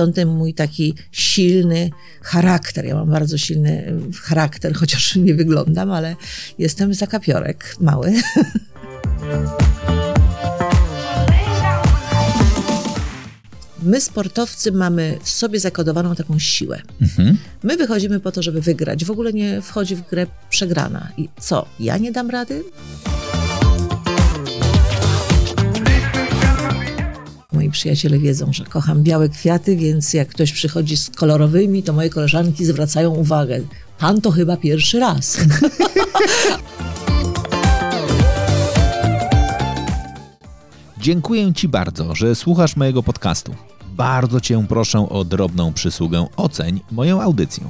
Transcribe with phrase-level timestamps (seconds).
[0.00, 1.90] stąd ten mój taki silny
[2.22, 2.84] charakter.
[2.84, 3.92] Ja mam bardzo silny e,
[4.22, 6.16] charakter, chociaż nie wyglądam, ale
[6.58, 8.12] jestem zakapiorek mały.
[13.82, 16.82] My, sportowcy, mamy w sobie zakodowaną taką siłę.
[17.00, 17.38] Mhm.
[17.62, 19.04] My wychodzimy po to, żeby wygrać.
[19.04, 21.08] W ogóle nie wchodzi w grę przegrana.
[21.16, 21.66] I co?
[21.80, 22.64] Ja nie dam rady?
[27.70, 32.64] Przyjaciele wiedzą, że kocham białe kwiaty, więc jak ktoś przychodzi z kolorowymi, to moje koleżanki
[32.64, 33.60] zwracają uwagę.
[33.98, 35.36] Pan to chyba pierwszy raz.
[41.00, 43.54] Dziękuję Ci bardzo, że słuchasz mojego podcastu.
[43.96, 47.64] Bardzo Cię proszę o drobną przysługę oceń moją audycję.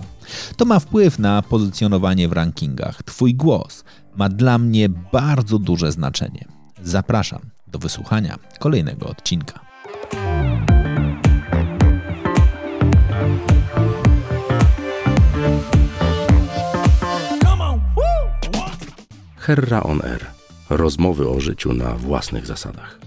[0.57, 3.03] To ma wpływ na pozycjonowanie w rankingach.
[3.03, 3.85] Twój głos
[4.17, 6.45] ma dla mnie bardzo duże znaczenie.
[6.83, 9.70] Zapraszam do wysłuchania kolejnego odcinka.
[19.51, 20.27] Herra on Air.
[20.69, 23.01] Rozmowy o życiu na własnych zasadach.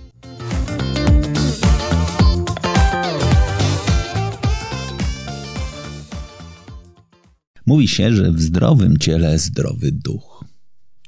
[7.65, 10.45] Mówi się, że w zdrowym ciele zdrowy duch.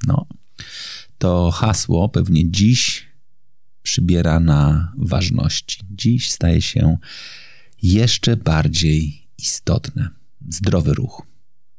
[0.08, 0.26] No,
[1.18, 3.05] to hasło pewnie dziś
[3.86, 5.80] przybiera na ważności.
[5.92, 6.98] Dziś staje się
[7.84, 10.10] jeszcze bardziej istotne.
[10.50, 11.22] Zdrowy ruch.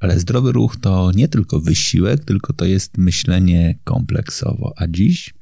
[0.01, 4.73] Ale zdrowy ruch to nie tylko wysiłek, tylko to jest myślenie kompleksowo.
[4.77, 5.35] A dziś,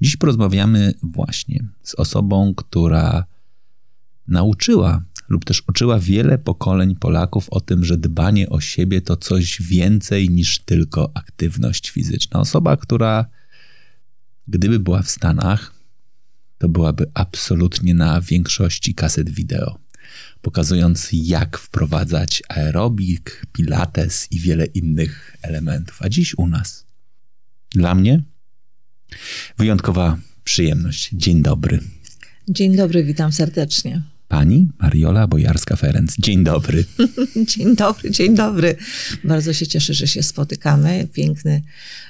[0.00, 3.24] dziś porozmawiamy właśnie z osobą, która
[4.28, 9.62] nauczyła lub też uczyła wiele pokoleń Polaków o tym, że dbanie o siebie to coś
[9.62, 12.40] więcej niż tylko aktywność fizyczna.
[12.40, 13.26] Osoba, która
[14.48, 15.73] gdyby była w Stanach,
[16.58, 19.78] to byłaby absolutnie na większości kaset wideo,
[20.42, 26.02] pokazując jak wprowadzać aerobik, pilates i wiele innych elementów.
[26.02, 26.84] A dziś u nas.
[27.70, 28.22] Dla mnie
[29.58, 31.10] wyjątkowa przyjemność.
[31.12, 31.80] Dzień dobry.
[32.48, 34.02] Dzień dobry, witam serdecznie.
[34.28, 36.14] Pani Mariola Bojarska-Ferenc.
[36.18, 36.84] Dzień dobry.
[37.56, 38.76] dzień dobry, dzień dobry.
[39.24, 41.08] Bardzo się cieszę, że się spotykamy.
[41.12, 41.62] Piękny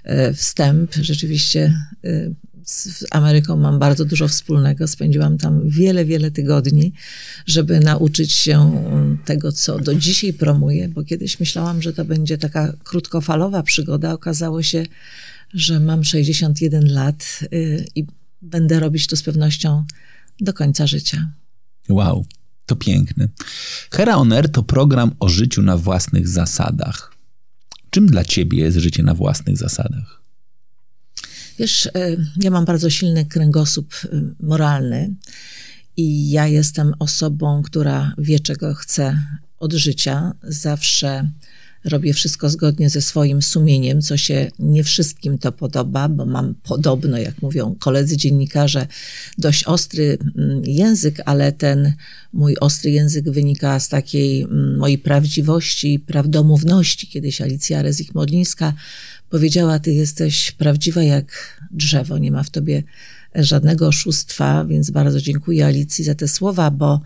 [0.04, 0.94] e, wstęp.
[0.94, 2.30] Rzeczywiście e,
[2.64, 4.88] z Ameryką mam bardzo dużo wspólnego.
[4.88, 6.92] Spędziłam tam wiele, wiele tygodni,
[7.46, 8.84] żeby nauczyć się
[9.24, 14.12] tego, co do dzisiaj promuję, bo kiedyś myślałam, że to będzie taka krótkofalowa przygoda.
[14.12, 14.86] Okazało się,
[15.54, 17.46] że mam 61 lat e,
[17.94, 18.06] i
[18.42, 19.84] będę robić to z pewnością
[20.40, 21.30] do końca życia.
[21.88, 22.26] Wow,
[22.66, 23.28] to piękne.
[23.90, 27.14] Hera Oner to program o życiu na własnych zasadach.
[27.90, 30.23] Czym dla ciebie jest życie na własnych zasadach?
[31.58, 31.90] Wiesz, e,
[32.42, 34.08] ja mam bardzo silny kręgosłup e,
[34.40, 35.14] moralny
[35.96, 39.18] i ja jestem osobą, która wie, czego chce
[39.58, 40.32] od życia.
[40.42, 41.28] Zawsze
[41.84, 47.18] robię wszystko zgodnie ze swoim sumieniem, co się nie wszystkim to podoba, bo mam podobno,
[47.18, 48.86] jak mówią koledzy dziennikarze,
[49.38, 51.92] dość ostry mm, język, ale ten
[52.32, 57.06] mój ostry język wynika z takiej mm, mojej prawdziwości, prawdomówności.
[57.06, 58.72] Kiedyś Alicja Rezik-Modlińska
[59.30, 62.82] powiedziała, ty jesteś prawdziwa jak drzewo, nie ma w tobie
[63.34, 67.00] żadnego oszustwa, więc bardzo dziękuję Alicji za te słowa, bo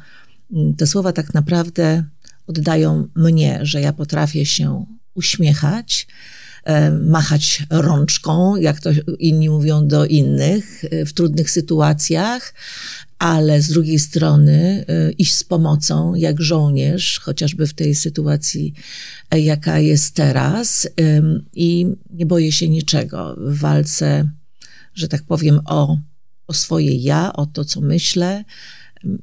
[0.52, 2.04] mm, te słowa tak naprawdę
[2.46, 4.84] oddają mnie, że ja potrafię się
[5.14, 6.06] uśmiechać,
[6.64, 12.54] e, machać rączką, jak to inni mówią do innych e, w trudnych sytuacjach,
[13.18, 18.74] ale z drugiej strony e, iść z pomocą jak żołnierz, chociażby w tej sytuacji,
[19.32, 20.88] jaka jest teraz,
[21.54, 24.30] i nie boję się niczego w walce,
[24.94, 25.98] że tak powiem, o,
[26.46, 28.44] o swoje ja, o to, co myślę,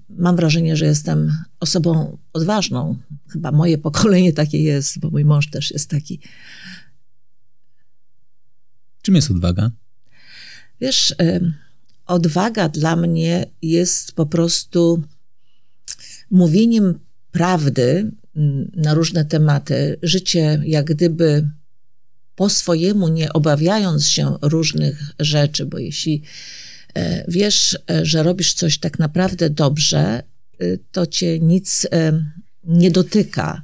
[0.10, 2.98] Mam wrażenie, że jestem osobą odważną.
[3.28, 6.20] Chyba moje pokolenie takie jest, bo mój mąż też jest taki.
[9.02, 9.72] Czym jest odwaga?
[10.82, 11.16] Wiesz,
[12.06, 15.04] odwaga dla mnie jest po prostu
[16.32, 17.00] mówieniem
[17.32, 20.00] prawdy mm, na różne tematy.
[20.04, 21.50] Życie jak gdyby
[22.36, 26.24] po swojemu, nie obawiając się różnych rzeczy, bo jeśli
[26.96, 30.24] E, wiesz, e, że robisz coś tak naprawdę dobrze, e,
[30.92, 31.88] to cię nic
[32.64, 33.64] nie dotyka.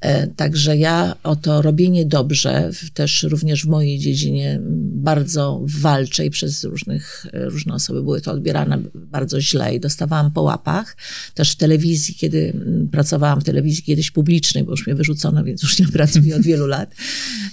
[0.00, 6.30] E, także ja o to robienie dobrze, też również w mojej dziedzinie bardzo walczę i
[6.30, 10.96] przez różnych, e, różne osoby były to odbierane bardzo źle i dostawałam po łapach.
[11.34, 12.52] Też w telewizji, kiedy
[12.92, 16.66] pracowałam w telewizji kiedyś publicznej, bo już mnie wyrzucono, więc już nie pracuję od wielu
[16.66, 16.94] lat,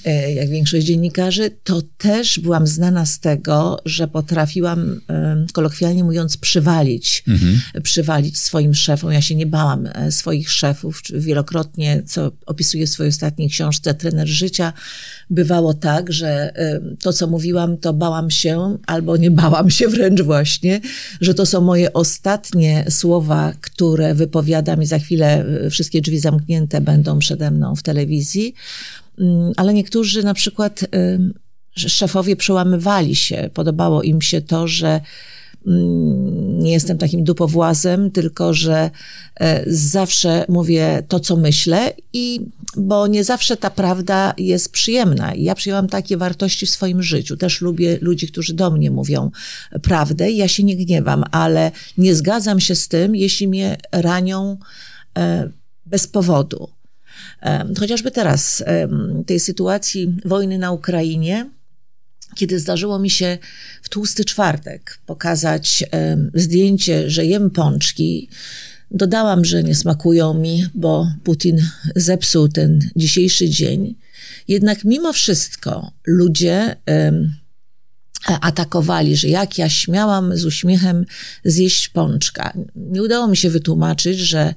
[0.06, 5.02] e, jak większość dziennikarzy, to też byłam znana z tego, że potrafiłam,
[5.54, 7.62] kolokwialnie mówiąc, przywalić, mhm.
[7.84, 9.12] przywalić swoim szefom.
[9.12, 14.74] Ja się nie bałam swoich szefów, wielokrotnie, co opisuje w swojej ostatniej książce Trener Życia,
[15.30, 16.54] bywało tak, że
[17.00, 20.82] to, co mówiłam, to bałam się, albo nie bałam się wręcz właśnie,
[21.22, 26.82] że to są moje ostatnie słowa, które wypowiadam i za chwilę e, wszystkie drzwi zamknięte
[26.82, 28.54] będą przede mną w telewizji.
[29.20, 30.86] Mm, ale niektórzy na przykład
[31.76, 33.50] szefowie przełamywali się.
[33.54, 35.02] Podobało im się to, że
[35.66, 38.92] nie jestem takim dupowłazem, tylko że
[39.40, 42.42] e, zawsze mówię to, co myślę i
[42.78, 45.34] bo nie zawsze ta prawda jest przyjemna.
[45.36, 47.38] Ja przyjęłam takie wartości w swoim życiu.
[47.38, 49.32] Też lubię ludzi, którzy do mnie mówią
[49.82, 54.58] prawdę i ja się nie gniewam, ale nie zgadzam się z tym, jeśli mnie ranią
[55.18, 55.50] e,
[55.86, 56.70] bez powodu.
[57.42, 58.64] E, chociażby teraz,
[59.26, 61.50] tej sytuacji wojny na Ukrainie,
[62.36, 63.38] kiedy zdarzyło mi się
[63.82, 65.84] w tłusty czwartek pokazać
[66.34, 68.30] zdjęcie, że jem pączki,
[68.92, 71.66] dodałam, że nie smakują mi, bo Putin
[71.96, 73.96] zepsuł ten dzisiejszy dzień.
[74.48, 76.76] Jednak mimo wszystko ludzie
[78.42, 81.06] atakowali, że jak ja śmiałam z uśmiechem
[81.46, 82.54] zjeść pączka.
[82.76, 84.54] Nie udało mi się wytłumaczyć, że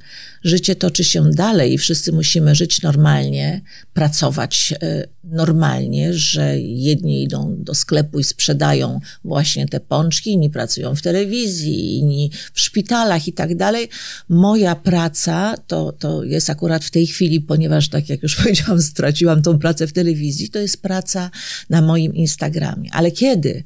[0.46, 3.60] życie toczy się dalej i wszyscy musimy żyć normalnie,
[3.94, 10.94] pracować e, normalnie, że jedni idą do sklepu i sprzedają właśnie te pączki, inni pracują
[10.94, 13.88] w telewizji, inni w szpitalach i tak dalej.
[14.28, 19.42] Moja praca to, to jest akurat w tej chwili, ponieważ tak jak już powiedziałam, straciłam
[19.42, 21.30] tą pracę w telewizji, to jest praca
[21.70, 22.90] na moim Instagramie.
[22.92, 23.64] Ale kiedy?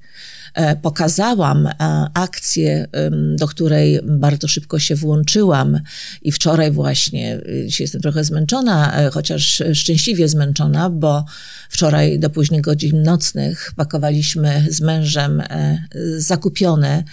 [0.55, 1.73] E, pokazałam e,
[2.15, 2.87] akcję,
[3.37, 5.81] do której bardzo szybko się włączyłam
[6.23, 11.25] i wczoraj właśnie, y, dzisiaj jestem trochę zmęczona, e, chociaż szczęśliwie zmęczona, bo
[11.69, 15.43] wczoraj do późnych godzin nocnych pakowaliśmy z mężem
[16.17, 17.05] zakupione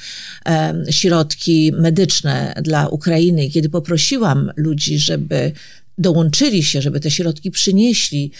[0.89, 3.49] środki medyczne dla Ukrainy.
[3.49, 5.51] Kiedy poprosiłam ludzi, żeby
[5.97, 8.31] dołączyli się, żeby te środki przynieśli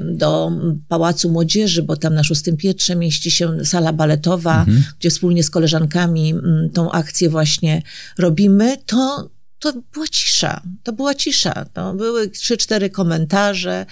[0.00, 0.52] do
[0.88, 4.84] Pałacu Młodzieży, bo tam na szóstym piętrze mieści się sala baletowa, mhm.
[4.98, 6.34] gdzie wspólnie z koleżankami
[6.72, 7.82] tą akcję właśnie
[8.18, 10.62] robimy, to to była cisza.
[10.82, 11.64] To była cisza.
[11.72, 13.86] To były trzy, cztery komentarze.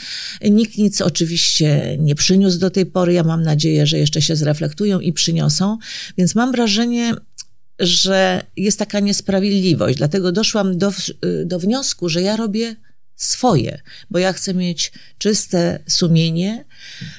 [0.51, 3.13] Nikt nic oczywiście nie przyniósł do tej pory.
[3.13, 5.79] Ja mam nadzieję, że jeszcze się zreflektują i przyniosą.
[6.19, 7.15] Więc mam wrażenie,
[7.79, 9.99] że jest taka niesprawiedliwość.
[9.99, 10.93] Dlatego doszłam do,
[11.45, 12.77] do wniosku, że ja robię
[13.17, 13.81] swoje,
[14.11, 16.65] bo ja chcę mieć czyste sumienie.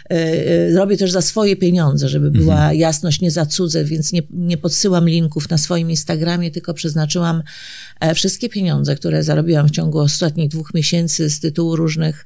[0.09, 2.77] E, e, robię też za swoje pieniądze, żeby była mhm.
[2.77, 7.43] jasność, nie za cudze, więc nie, nie podsyłam linków na swoim Instagramie, tylko przeznaczyłam
[7.99, 12.25] e, wszystkie pieniądze, które zarobiłam w ciągu ostatnich dwóch miesięcy z tytułu różnych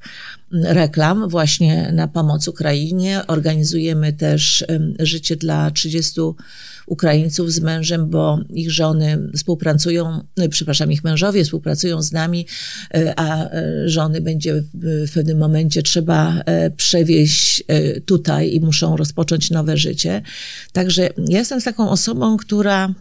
[0.51, 3.21] reklam właśnie na pomoc Ukrainie.
[3.27, 4.65] Organizujemy też
[4.99, 6.21] życie dla 30
[6.87, 12.47] Ukraińców z mężem, bo ich żony współpracują, no, przepraszam, ich mężowie współpracują z nami,
[12.93, 17.63] e, a e, żony będzie w pewnym momencie trzeba e, przewieźć
[18.05, 20.21] tutaj i muszą rozpocząć nowe życie.
[20.71, 22.93] Także ja jestem taką osobą, która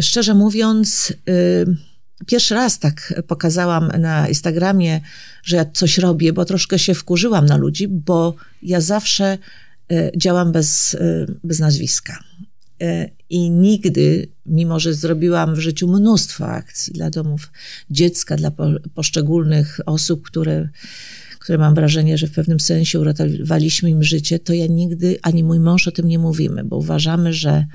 [0.00, 1.12] szczerze mówiąc,
[2.26, 5.00] pierwszy raz tak pokazałam na Instagramie,
[5.42, 9.38] że ja coś robię, bo troszkę się wkurzyłam na ludzi, bo ja zawsze
[10.16, 10.96] działam bez,
[11.44, 12.18] bez nazwiska.
[12.80, 17.52] E, I nigdy, mimo że zrobiłam w życiu mnóstwo akcji dla domów
[17.90, 18.52] dziecka, dla
[18.94, 20.68] poszczególnych osób, które,
[21.38, 25.60] które mam wrażenie, że w pewnym sensie uratowaliśmy im życie, to ja nigdy, ani mój
[25.60, 27.66] mąż o tym nie mówimy, bo uważamy, że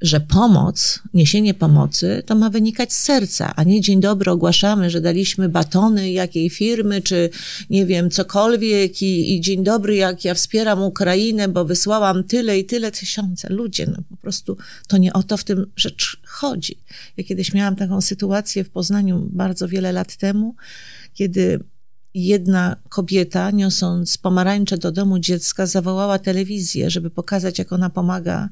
[0.00, 5.00] że pomoc, niesienie pomocy, to ma wynikać z serca, a nie dzień dobry ogłaszamy, że
[5.00, 7.30] daliśmy batony jakiej firmy, czy
[7.70, 12.64] nie wiem, cokolwiek i, i dzień dobry, jak ja wspieram Ukrainę, bo wysłałam tyle i
[12.64, 13.48] tyle tysiące.
[13.48, 16.78] Ludzie, no po prostu to nie o to w tym rzecz chodzi.
[17.16, 20.54] Ja kiedyś miałam taką sytuację w Poznaniu bardzo wiele lat temu,
[21.14, 21.60] kiedy
[22.14, 28.48] jedna kobieta, niosąc pomarańcze do domu dziecka, zawołała telewizję, żeby pokazać, jak ona pomaga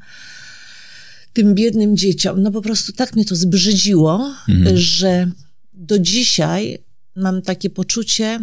[1.36, 2.42] tym biednym dzieciom.
[2.42, 4.76] No po prostu tak mnie to zbrzydziło, mhm.
[4.76, 5.30] że
[5.74, 6.78] do dzisiaj
[7.16, 8.40] mam takie poczucie,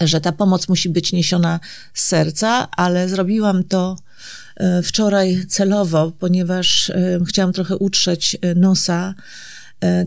[0.00, 1.60] że ta pomoc musi być niesiona
[1.94, 3.96] z serca, ale zrobiłam to
[4.56, 9.14] e, wczoraj celowo, ponieważ e, chciałam trochę utrzeć e, nosa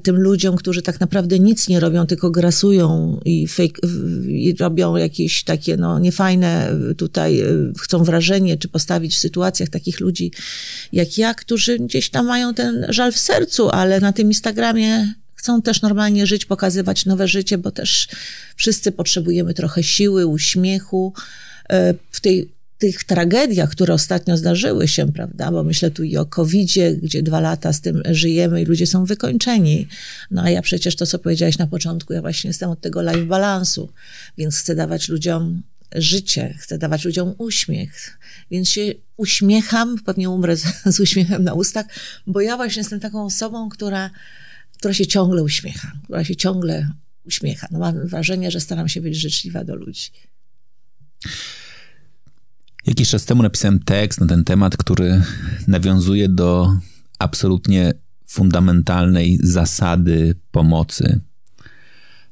[0.04, 3.88] tym ludziom, którzy tak naprawdę nic nie robią, tylko grasują i, fake,
[4.28, 7.46] i robią jakieś takie no, niefajne tutaj, e,
[7.80, 10.32] chcą wrażenie, czy postawić w sytuacjach takich ludzi
[10.92, 15.62] jak ja, którzy gdzieś tam mają ten żal w sercu, ale na tym Instagramie chcą
[15.62, 18.08] też normalnie żyć, pokazywać nowe życie, bo też
[18.56, 21.14] wszyscy potrzebujemy trochę siły, uśmiechu.
[21.70, 22.50] E, w tej
[22.84, 27.40] tych tragediach, które ostatnio zdarzyły się, prawda, bo myślę tu i o COVID-zie, gdzie dwa
[27.40, 29.88] lata z tym żyjemy i ludzie są wykończeni.
[30.32, 33.26] No a ja przecież to, co powiedziałaś na początku, ja właśnie jestem od tego life
[33.26, 33.90] balansu,
[34.38, 35.64] więc chcę dawać ludziom
[35.96, 38.20] życie, chcę dawać ludziom uśmiech,
[38.52, 41.86] więc się uśmiecham, pewnie umrę z, z uśmiechem na ustach,
[42.28, 44.10] bo ja właśnie jestem taką osobą, która,
[44.78, 46.90] która się ciągle uśmiecha, która się ciągle
[47.26, 47.68] uśmiecha.
[47.72, 50.12] No mam wrażenie, że staram się być życzliwa do ludzi.
[52.88, 55.22] Jakiś czas temu napisałem tekst na ten temat, który
[55.68, 56.78] nawiązuje do
[57.20, 57.94] absolutnie
[58.26, 61.20] fundamentalnej zasady pomocy.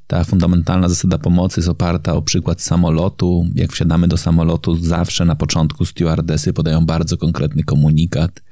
[0.06, 3.46] Ta fundamentalna zasada pomocy jest oparta o przykład samolotu.
[3.54, 8.42] Jak wsiadamy do samolotu, zawsze na początku stewardesy podają bardzo konkretny komunikat.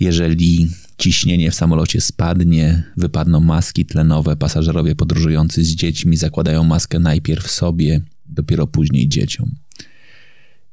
[0.00, 0.68] Jeżeli
[0.98, 8.00] ciśnienie w samolocie spadnie, wypadną maski tlenowe, pasażerowie podróżujący z dziećmi zakładają maskę najpierw sobie,
[8.26, 9.63] dopiero później dzieciom.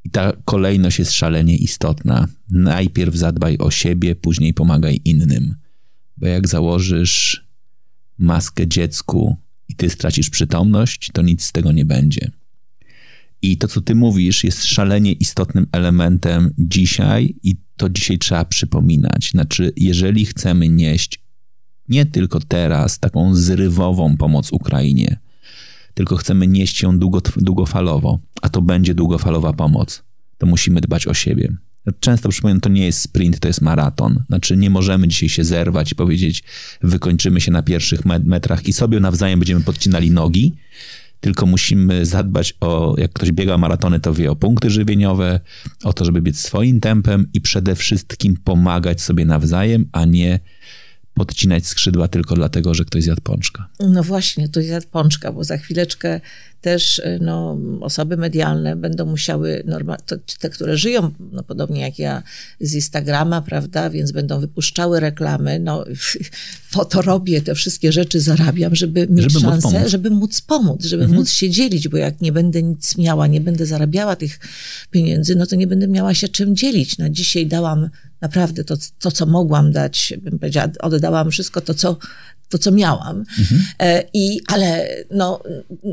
[0.04, 2.28] I ta kolejność jest szalenie istotna.
[2.50, 5.56] Najpierw zadbaj o siebie, później pomagaj innym.
[6.18, 7.46] Bo jak założysz
[8.18, 9.38] maskę dziecku
[9.70, 12.32] i ty stracisz przytomność, to nic z tego nie będzie.
[13.42, 19.32] I to, co ty mówisz, jest szalenie istotnym elementem dzisiaj, i to dzisiaj trzeba przypominać.
[19.32, 21.22] Znaczy, jeżeli chcemy nieść
[21.90, 25.18] nie tylko teraz taką zrywową pomoc Ukrainie,
[26.02, 27.00] tylko chcemy nieść ją
[27.38, 30.04] długofalowo, a to będzie długofalowa pomoc,
[30.38, 31.54] to musimy dbać o siebie.
[32.00, 34.24] Często przypominam, to nie jest sprint, to jest maraton.
[34.28, 36.44] Znaczy, nie możemy dzisiaj się zerwać i powiedzieć,
[36.82, 40.56] wykończymy się na pierwszych metrach i sobie nawzajem będziemy podcinali nogi,
[41.20, 45.40] tylko musimy zadbać o, jak ktoś biega maratony, to wie o punkty żywieniowe,
[45.84, 50.40] o to, żeby biec swoim tempem i przede wszystkim pomagać sobie nawzajem, a nie
[51.14, 53.68] podcinać skrzydła tylko dlatego, że ktoś zjadł pączka.
[53.80, 56.22] No właśnie, ktoś zjadł pączka, bo za chwileczkę
[56.62, 59.98] też y, no, osoby medialne będą musiały, normal,
[60.40, 62.24] te, które żyją, no, podobnie jak ja,
[62.60, 65.60] z Instagrama, prawda, więc będą wypuszczały reklamy.
[65.60, 65.86] No,
[66.74, 70.86] po to robię te wszystkie rzeczy, zarabiam, żeby mieć żeby szansę, móc żeby móc pomóc,
[70.86, 71.20] żeby mhm.
[71.20, 74.40] móc się dzielić, bo jak nie będę nic miała, nie będę zarabiała tych
[74.92, 76.98] pieniędzy, no to nie będę miała się czym dzielić.
[76.98, 77.90] Na dzisiaj dałam
[78.22, 81.98] naprawdę to, to co mogłam dać, bym powiedziała, oddałam wszystko to, co
[82.52, 83.26] to, co miałam.
[83.40, 83.62] Mhm.
[83.80, 85.44] E, I, ale no,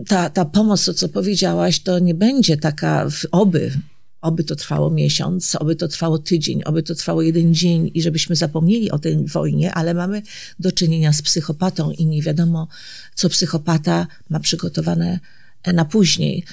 [0.09, 3.73] ta, ta pomoc, to co powiedziałaś, to nie będzie taka, oby,
[4.21, 8.37] oby to trwało miesiąc, oby to trwało tydzień, oby to trwało jeden dzień i żebyśmy
[8.37, 10.23] zapomnieli o tej wojnie, ale mamy
[10.59, 12.69] do czynienia z psychopatą i nie wiadomo,
[13.15, 15.21] co psychopata ma przygotowane
[15.67, 16.45] na później.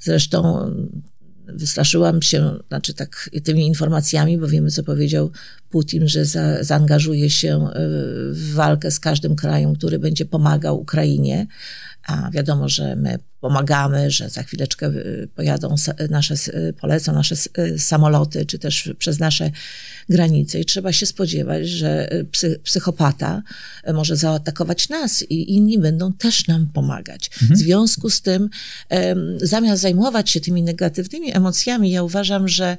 [0.00, 0.70] Zresztą
[1.46, 5.30] wystraszyłam się, znaczy tak tymi informacjami, bo wiemy, co powiedział
[5.70, 7.70] Putin, że za, zaangażuje się e,
[8.30, 11.46] w walkę z każdym krajem, który będzie pomagał Ukrainie.
[12.06, 15.74] A wiadomo, że my pomagamy, że za chwileczkę y, pojadą
[16.10, 17.36] nasze, y, polecą nasze
[17.78, 19.50] samoloty, czy też przez nasze
[20.08, 20.60] granice.
[20.60, 23.42] I trzeba się spodziewać, że psy, psychopata
[23.94, 27.30] może zaatakować nas i inni będą też nam pomagać.
[27.42, 27.60] Mhm.
[27.60, 28.50] W związku z tym,
[29.36, 32.76] zamiast zajmować się tymi negatywnymi emocjami, ja uważam, że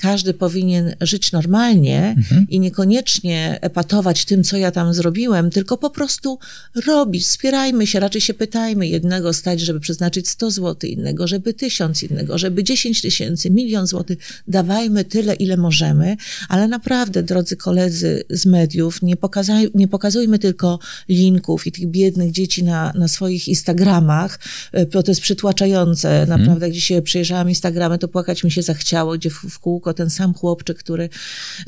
[0.00, 2.46] każdy powinien żyć normalnie mhm.
[2.48, 6.38] i niekoniecznie epatować tym, co ja tam zrobiłem, tylko po prostu
[6.86, 7.24] robić.
[7.24, 12.02] Wspierajmy się, raczej się pytajmy jednego stać, żeby przeznaczyć przeznaczyć 100 zł, innego, żeby tysiąc,
[12.02, 14.18] innego, żeby 10 tysięcy, milion złotych.
[14.48, 16.16] Dawajmy tyle, ile możemy,
[16.48, 22.32] ale naprawdę, drodzy koledzy z mediów, nie, pokazaj, nie pokazujmy tylko linków i tych biednych
[22.32, 24.38] dzieci na, na swoich Instagramach,
[24.72, 26.20] e, to jest przytłaczające.
[26.20, 26.40] Mhm.
[26.40, 30.10] Naprawdę, jak dzisiaj przejrzałam Instagramy, to płakać mi się zachciało, gdzie w, w kółko ten
[30.10, 31.08] sam chłopczyk, który,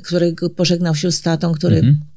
[0.03, 2.12] który pożegnał się z tatą, który E,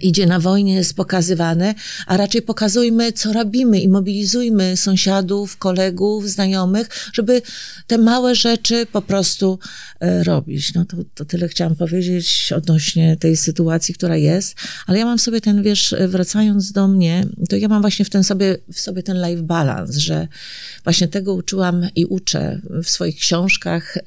[0.00, 1.74] idzie na wojnie, jest pokazywane,
[2.06, 7.42] a raczej pokazujmy, co robimy i mobilizujmy sąsiadów, kolegów, znajomych, żeby
[7.86, 9.58] te małe rzeczy po prostu
[10.00, 10.74] e, robić.
[10.74, 14.54] No to, to tyle chciałam powiedzieć odnośnie tej sytuacji, która jest,
[14.86, 18.24] ale ja mam sobie ten, wiesz, wracając do mnie, to ja mam właśnie w, ten
[18.24, 20.28] sobie, w sobie ten life balance, że
[20.84, 23.98] właśnie tego uczyłam i uczę w swoich książkach,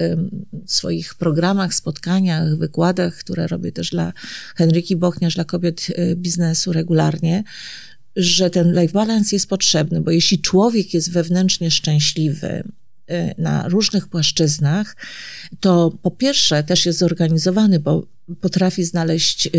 [0.66, 4.14] w swoich programach, spotkaniach, wykładach, które robię też dla
[4.56, 7.44] Henryki Bochniarz, dla kobiet y, biznesu regularnie,
[8.16, 12.64] że ten life balance jest potrzebny, bo jeśli człowiek jest wewnętrznie szczęśliwy,
[13.12, 14.96] y, na różnych płaszczyznach,
[15.60, 18.08] to po pierwsze też jest zorganizowany, bo
[18.42, 19.50] potrafi znaleźć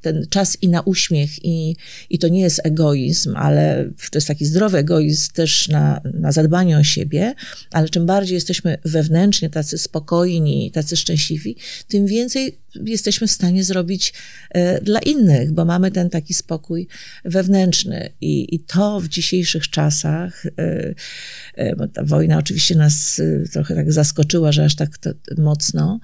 [0.00, 1.76] ten czas i na uśmiech, i,
[2.10, 6.78] i to nie jest egoizm, ale to jest taki zdrowy egoizm też na, na zadbanie
[6.78, 7.34] o siebie,
[7.72, 11.56] ale czym bardziej jesteśmy wewnętrznie tacy spokojni, tacy szczęśliwi,
[11.88, 14.12] tym więcej jesteśmy w stanie zrobić
[14.50, 16.88] e, dla innych, bo mamy ten taki spokój
[17.24, 18.10] wewnętrzny.
[18.20, 20.94] I, i to w dzisiejszych czasach, e,
[21.54, 24.90] e, bo ta wojna oczywiście nas trochę tak zaskoczyła, że aż tak
[25.38, 26.00] mocno,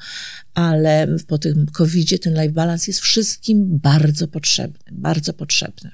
[0.54, 5.90] ale po tym covid ten life balance jest wszystkim bardzo potrzebny, bardzo potrzebny.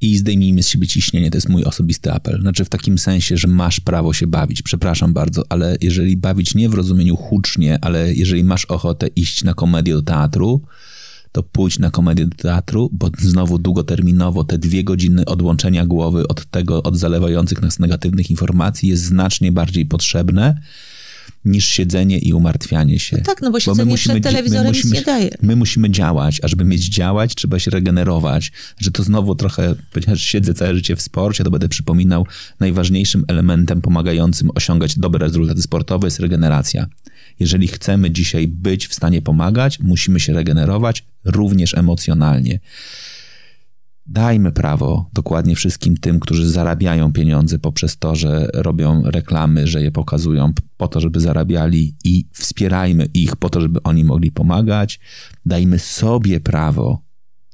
[0.00, 2.40] I zdejmijmy z siebie ciśnienie, to jest mój osobisty apel.
[2.40, 4.62] Znaczy w takim sensie, że masz prawo się bawić.
[4.62, 9.54] Przepraszam bardzo, ale jeżeli bawić nie w rozumieniu hucznie, ale jeżeli masz ochotę iść na
[9.54, 10.62] komedię do teatru,
[11.32, 16.50] to pójdź na komedię do teatru, bo znowu długoterminowo te dwie godziny odłączenia głowy od
[16.50, 20.60] tego, od zalewających nas negatywnych informacji jest znacznie bardziej potrzebne
[21.44, 23.16] niż siedzenie i umartwianie się.
[23.16, 25.30] No tak, no bo siedzenie bo musimy, przed telewizorem musimy, nic nie daje.
[25.42, 28.52] My musimy działać, a żeby mieć działać, trzeba się regenerować.
[28.78, 32.26] Że to znowu trochę, ponieważ siedzę całe życie w sporcie, to będę przypominał,
[32.60, 36.86] najważniejszym elementem pomagającym osiągać dobre rezultaty sportowe jest regeneracja.
[37.40, 42.60] Jeżeli chcemy dzisiaj być w stanie pomagać, musimy się regenerować również emocjonalnie.
[44.08, 49.92] Dajmy prawo dokładnie wszystkim tym, którzy zarabiają pieniądze poprzez to, że robią reklamy, że je
[49.92, 55.00] pokazują po to, żeby zarabiali i wspierajmy ich po to, żeby oni mogli pomagać.
[55.46, 57.02] Dajmy sobie prawo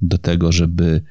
[0.03, 1.03] do tego, żeby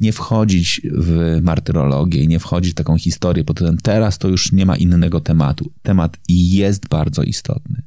[0.00, 4.66] nie wchodzić w martyrologię i nie wchodzić w taką historię, bo teraz to już nie
[4.66, 5.72] ma innego tematu.
[5.82, 7.82] Temat jest bardzo istotny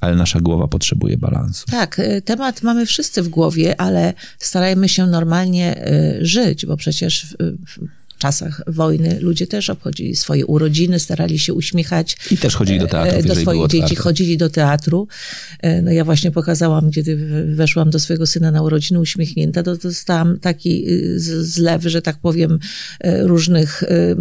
[0.00, 1.66] ale nasza głowa potrzebuje balansu.
[1.70, 7.36] Tak, y, temat mamy wszyscy w głowie, ale starajmy się normalnie y, żyć, bo przecież
[8.18, 12.16] czasach wojny ludzie też obchodzili swoje urodziny, starali się uśmiechać.
[12.30, 13.28] I też chodzili do teatru.
[13.28, 15.08] Do swoich dzieci chodzili do teatru.
[15.60, 17.16] E, no ja właśnie pokazałam, kiedy
[17.54, 22.58] weszłam do swojego syna na urodziny uśmiechnięta, to dostałam taki y, zlew, że tak powiem,
[23.00, 24.16] e, różnych y,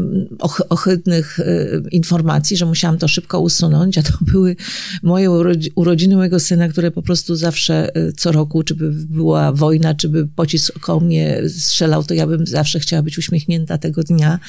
[0.70, 4.56] ohydnych y, informacji, że musiałam to szybko usunąć, a to były
[5.04, 5.32] moje
[5.76, 10.28] urodziny mojego syna, które po prostu zawsze co roku, czy by była wojna, czy by
[10.28, 14.40] pocisk koło mnie strzelał, to ja bym zawsze chciała być uśmiechnięta tego dnia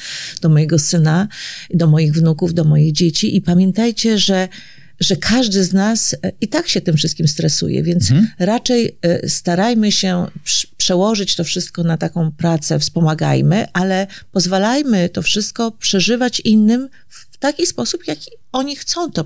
[0.41, 1.27] do mojego syna,
[1.73, 3.35] do moich wnuków, do moich dzieci.
[3.35, 4.47] I pamiętajcie, że
[4.99, 8.27] że każdy z nas e, i tak się tym wszystkim stresuje, więc mhm.
[8.39, 10.27] raczej e, starajmy się
[10.77, 17.65] przełożyć to wszystko na taką pracę, wspomagajmy, ale pozwalajmy to wszystko przeżywać innym w taki
[17.65, 19.25] sposób, jaki oni chcą to e,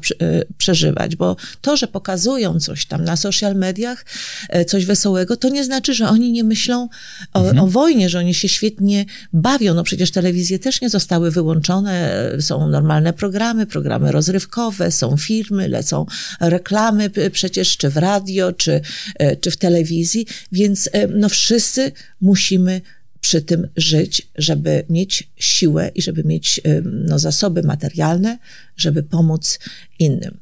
[0.57, 4.05] przeżywać, bo to, że pokazują coś tam na social mediach,
[4.49, 6.89] e, coś wesołego, to nie znaczy, że oni nie myślą
[7.33, 7.59] o, mhm.
[7.59, 9.73] o, wojnie, że oni się świetnie bawią.
[9.73, 16.05] No przecież telewizje też nie zostały wyłączone, są normalne programy, programy rozrywkowe, są filmy, lecą
[16.39, 18.81] reklamy przecież, czy w radio, czy,
[19.19, 21.91] e, czy w telewizji, więc no wszyscy
[22.21, 22.81] musimy
[23.21, 28.39] przy tym żyć, żeby mieć siłę i żeby mieć no, zasoby materialne,
[28.77, 29.59] żeby pomóc
[29.99, 30.37] innym.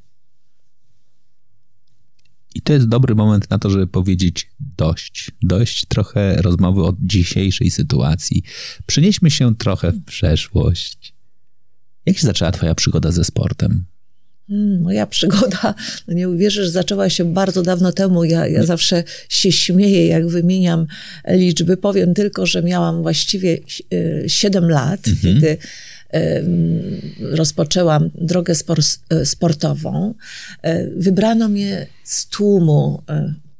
[2.56, 5.32] I to jest dobry moment na to, żeby powiedzieć dość.
[5.42, 8.44] Dość trochę rozmowy o dzisiejszej sytuacji.
[8.86, 11.14] Przenieśmy się trochę w przeszłość.
[12.06, 13.86] Jak się zaczęła Twoja przygoda ze sportem?
[14.50, 15.76] Hmm, moja przygoda,
[16.08, 18.24] no nie uwierzysz, zaczęła się bardzo dawno temu.
[18.24, 20.88] Ja, ja zawsze się śmieję, jak wymieniam
[21.28, 21.78] liczby.
[21.78, 23.58] Powiem tylko, że miałam właściwie
[24.28, 25.36] 7 e, lat, mhm.
[25.36, 25.58] kiedy
[27.20, 28.54] rozpoczęłam drogę
[29.10, 30.14] e, sportową.
[30.62, 33.04] E, wybrano mnie z tłumu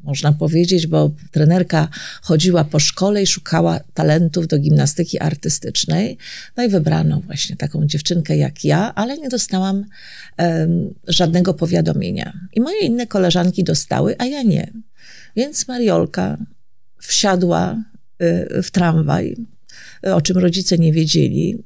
[0.10, 1.88] można powiedzieć, bo trenerka
[2.22, 6.18] chodziła po szkole i szukała talentów do gimnastyki artystycznej.
[6.58, 9.86] No i wybrano właśnie taką dziewczynkę jak ja, ale nie dostałam
[10.38, 12.34] um, żadnego powiadomienia.
[12.54, 14.74] I moje inne koleżanki dostały, a ja nie.
[15.36, 16.38] Więc Mariolka
[16.98, 17.84] wsiadła
[18.58, 19.36] y, w tramwaj,
[20.04, 21.64] o czym rodzice nie wiedzieli.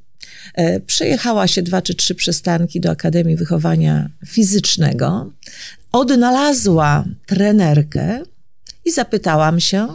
[0.54, 5.32] E, przejechała się dwa czy trzy przystanki do Akademii Wychowania Fizycznego,
[5.92, 8.22] odnalazła trenerkę
[8.84, 9.88] i zapytałam się,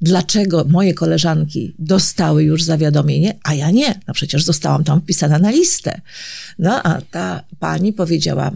[0.00, 4.00] dlaczego moje koleżanki dostały już zawiadomienie, a ja nie.
[4.08, 6.00] No przecież zostałam tam wpisana na listę.
[6.58, 8.50] No a ta pani powiedziała,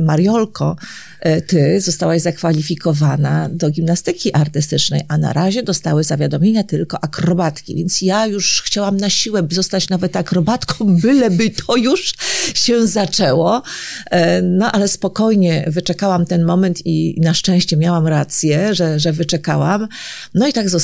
[0.00, 0.76] Mariolko,
[1.20, 8.02] e, ty zostałaś zakwalifikowana do gimnastyki artystycznej, a na razie dostały zawiadomienia tylko akrobatki, więc
[8.02, 12.14] ja już chciałam na siłę zostać nawet akrobatką, byleby to już
[12.54, 13.62] się zaczęło.
[14.10, 19.88] E, no ale spokojnie wyczekałam ten moment i na szczęście miałam rację, że, że wyczekałam.
[20.34, 20.81] No i tak zostałam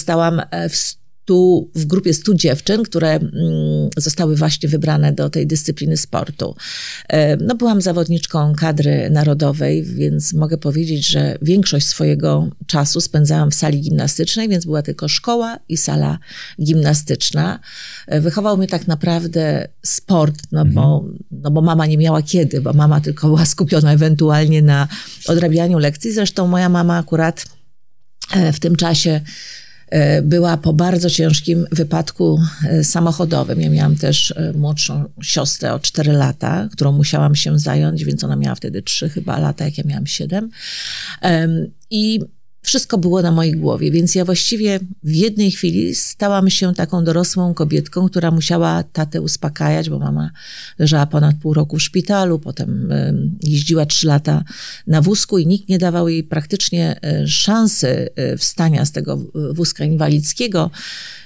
[0.51, 3.33] e, w tu w grupie 100 dziewczyn, które mm,
[3.97, 6.57] zostały właśnie wybrane do tej dyscypliny sportu.
[7.09, 13.55] E, no, byłam zawodniczką kadry narodowej, więc mogę powiedzieć, że większość swojego czasu spędzałam w
[13.55, 16.19] sali gimnastycznej, więc była tylko szkoła i sala
[16.63, 17.61] gimnastyczna.
[18.07, 20.75] E, wychował mnie tak naprawdę sport, no, mhm.
[20.75, 24.89] bo, no bo mama nie miała kiedy, bo mama tylko była skupiona ewentualnie na
[25.27, 26.13] odrabianiu lekcji.
[26.13, 27.45] Zresztą moja mama akurat
[28.53, 29.21] w tym czasie
[30.23, 33.61] była po bardzo ciężkim wypadku e, samochodowym.
[33.61, 38.37] Ja miałam też e, młodszą siostrę o 4 lata, którą musiałam się zająć, więc ona
[38.37, 40.51] miała wtedy 3 chyba lata, jak ja miałam 7.
[41.91, 42.21] I
[42.69, 47.55] wszystko było na mojej głowie, więc ja właściwie w jednej chwili stałam się taką dorosłą
[47.55, 50.31] kobietką, która musiała tatę uspokajać, bo mama
[50.79, 52.93] leżała ponad pół roku w szpitalu, potem
[53.43, 54.45] jeździła trzy lata
[54.87, 59.19] na wózku i nikt nie dawał jej praktycznie e, szansy e, wstania z tego
[59.53, 60.71] wózka inwalidzkiego.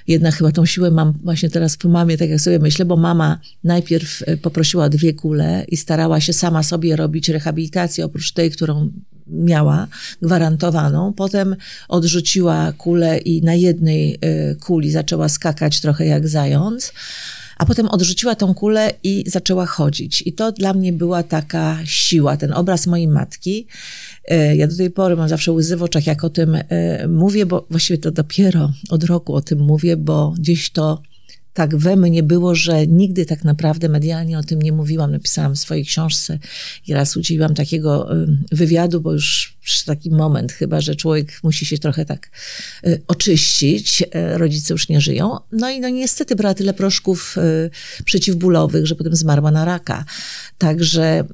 [0.09, 3.39] Jednak chyba tą siłę mam właśnie teraz po mamie, tak jak sobie myślę, bo mama
[3.65, 8.91] najpierw e, poprosiła dwie kule i starała się sama sobie robić rehabilitację, oprócz tej, którą
[9.27, 9.87] miała
[10.23, 11.13] gwarantowaną.
[11.13, 11.57] Potem
[11.89, 16.93] odrzuciła kulę i na jednej y, kuli zaczęła skakać trochę jak zając.
[17.59, 20.23] A potem odrzuciła tą kulę i zaczęła chodzić.
[20.27, 23.67] I to dla mnie była taka siła, ten obraz mojej matki.
[24.33, 26.65] Y, ja do tej pory mam zawsze łzy w oczach, jak o tym y,
[27.09, 31.03] mówię, bo właściwie to dopiero od roku o tym mówię, bo gdzieś to
[31.55, 35.13] tak we mnie było, że nigdy tak naprawdę medialnie o tym nie mówiłam.
[35.13, 36.39] Napisałam w swojej książce
[36.87, 38.09] i raz udzieliłam takiego
[38.53, 42.31] wywiadu, bo już taki moment chyba, że człowiek musi się trochę tak
[42.87, 44.03] y, oczyścić.
[44.03, 45.39] Y, rodzice już nie żyją.
[45.53, 47.37] No i no niestety brała tyle proszków
[48.05, 50.05] przeciwbólowych, że potem zmarła na raka.
[50.59, 51.25] Także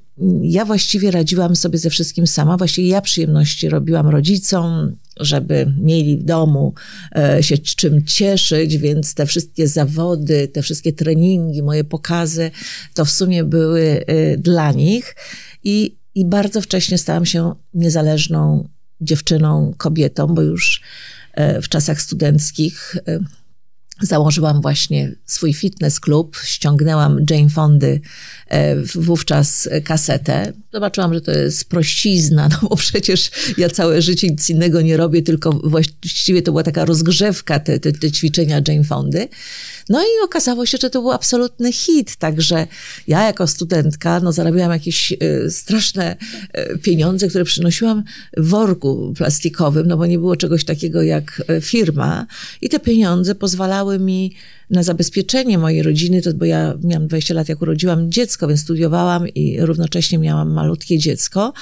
[0.42, 2.56] ja właściwie radziłam sobie ze wszystkim sama.
[2.56, 6.74] Właściwie ja przyjemności robiłam rodzicom, żeby mieli w domu
[7.16, 12.50] e, się czym cieszyć, więc te wszystkie zawody, te wszystkie treningi, moje pokazy,
[12.94, 14.04] to w sumie były
[14.38, 15.16] dla nich.
[15.64, 18.68] I, i bardzo wcześnie stałam się niezależną
[19.00, 20.82] dziewczyną, kobietą, bo już
[21.32, 22.96] e, w czasach studenckich
[24.00, 28.00] założyłam właśnie swój fitness klub, ściągnęłam Jane Fondy
[28.46, 30.52] e, wówczas kasetę.
[30.72, 35.22] Zobaczyłam, że to jest prościzna, no bo przecież ja całe życie nic innego nie robię,
[35.22, 39.28] tylko właściwie to była taka rozgrzewka, te, te, te ćwiczenia Jane Fondy.
[39.88, 42.66] No i okazało się, że to był absolutny hit, także
[43.06, 46.16] ja jako studentka no, zarabiałam jakieś y, straszne
[46.74, 48.04] y, pieniądze, które przynosiłam
[48.36, 52.26] w worku plastikowym, no bo nie było czegoś takiego jak firma.
[52.62, 54.34] I te pieniądze pozwalały mi
[54.70, 59.28] na zabezpieczenie mojej rodziny, to bo ja miałam 20 lat, jak urodziłam dziecko, więc studiowałam
[59.28, 61.52] i równocześnie miałam malutkie dziecko,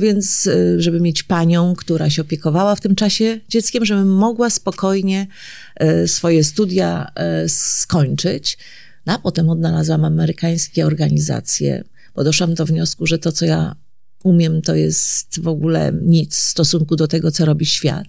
[0.00, 5.26] więc żeby mieć panią, która się opiekowała w tym czasie dzieckiem, żebym mogła spokojnie
[5.69, 5.69] E,
[6.06, 8.58] swoje studia e, skończyć.
[9.06, 13.76] No, a potem odnalazłam amerykańskie organizacje, bo doszłam do wniosku, że to, co ja
[14.24, 18.06] umiem, to jest w ogóle nic w stosunku do tego, co robi świat.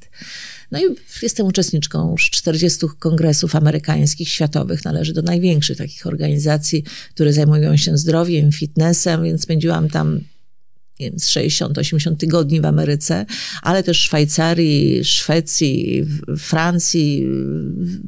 [0.71, 0.83] No i
[1.21, 4.85] jestem uczestniczką już 40 kongresów amerykańskich, światowych.
[4.85, 10.21] Należy do największych takich organizacji, które zajmują się zdrowiem, fitnessem, więc spędziłam tam
[11.01, 13.25] wiem, z 60-80 tygodni w Ameryce,
[13.61, 16.05] ale też w Szwajcarii, Szwecji,
[16.37, 17.27] Francji.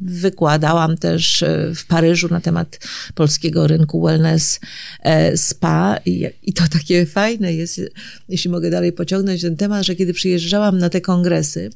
[0.02, 2.78] Wykładałam też e, w Paryżu na temat
[3.14, 4.60] polskiego rynku wellness
[5.00, 7.80] e, spa i, i to takie fajne jest,
[8.28, 11.70] jeśli mogę dalej pociągnąć ten temat, że kiedy przyjeżdżałam na te kongresy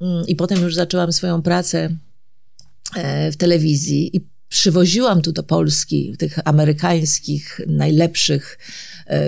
[0.00, 1.96] mm, i potem już zaczęłam swoją pracę
[2.96, 8.58] e, w telewizji i przywoziłam tu do Polski tych amerykańskich, najlepszych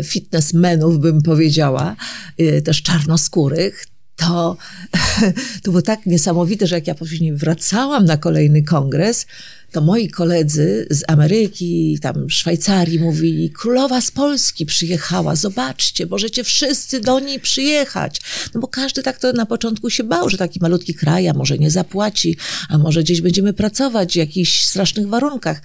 [0.02, 1.96] fitnessmenów, bym powiedziała,
[2.38, 3.84] e, też czarnoskórych,
[4.18, 4.56] to,
[5.62, 9.26] to było tak niesamowite, że jak ja później wracałam na kolejny kongres,
[9.72, 17.00] to moi koledzy z Ameryki, tam Szwajcarii mówili, królowa z Polski przyjechała, zobaczcie, możecie wszyscy
[17.00, 18.20] do niej przyjechać.
[18.54, 21.58] No bo każdy tak to na początku się bał, że taki malutki kraj, a może
[21.58, 22.36] nie zapłaci,
[22.68, 25.62] a może gdzieś będziemy pracować w jakichś strasznych warunkach.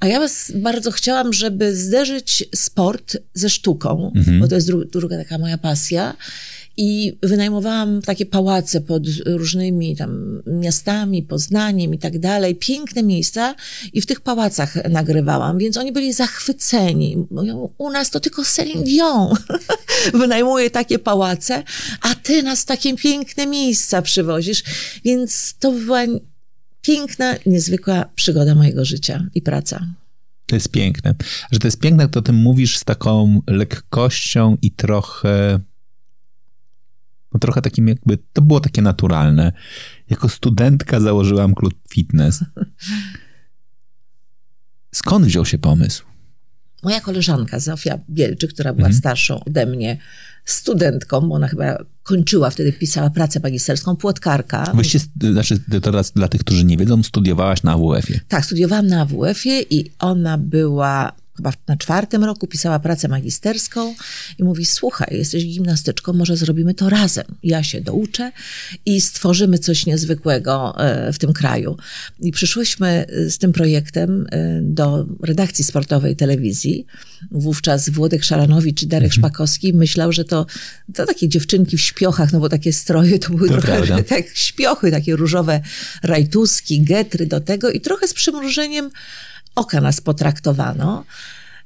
[0.00, 4.40] A ja was bardzo chciałam, żeby zderzyć sport ze sztuką, mhm.
[4.40, 6.16] bo to jest dru druga taka moja pasja.
[6.78, 12.54] I wynajmowałam takie pałace pod różnymi tam miastami, Poznaniem i tak dalej.
[12.54, 13.54] Piękne miejsca
[13.92, 17.26] i w tych pałacach nagrywałam, więc oni byli zachwyceni.
[17.30, 19.34] Mówią, u nas to tylko Celine Dion
[20.20, 21.62] wynajmuje takie pałace,
[22.00, 24.62] a ty nas takie piękne miejsca przywozisz.
[25.04, 26.00] Więc to była
[26.86, 29.86] piękna, niezwykła przygoda mojego życia i praca.
[30.46, 31.14] To jest piękne.
[31.52, 35.60] Że to jest piękne, to o tym mówisz z taką lekkością i trochę
[37.32, 39.52] No trochę takim jakby, to było takie naturalne.
[40.10, 42.44] Jako studentka założyłam klub fitness.
[44.94, 46.04] Skąd wziął się pomysł?
[46.86, 49.00] Moja koleżanka Zofia Bielczy, która była mhm.
[49.00, 49.98] starszą ode mnie,
[50.44, 54.70] studentką, bo ona chyba kończyła wtedy, pisała pracę magisterską, płotkarka.
[54.74, 58.20] Właściwie, znaczy teraz dla tych, którzy nie wiedzą, studiowałaś na AWF-ie.
[58.28, 63.94] Tak, studiowałam na AWF-ie i ona była chyba na czwartym roku pisała pracę magisterską
[64.38, 67.24] i mówi: Słuchaj, jesteś gimnastyczką, może zrobimy to razem.
[67.42, 68.32] Ja się douczę
[68.86, 71.76] i stworzymy coś niezwykłego e, w tym kraju.
[72.20, 76.86] I przyszłyśmy e, z tym projektem e, do redakcji sportowej telewizji.
[77.30, 79.20] Wówczas Włodek Szaranowicz i Darek mhm.
[79.20, 80.46] Szpakowski myślał, że to,
[80.94, 84.90] to takie dziewczynki w śpiochach, no bo takie stroje to były to trochę tak śpiochy,
[84.90, 85.60] takie różowe
[86.02, 88.90] rajtuski, getry do tego i trochę z przymrużeniem
[89.56, 91.04] oka nas potraktowano.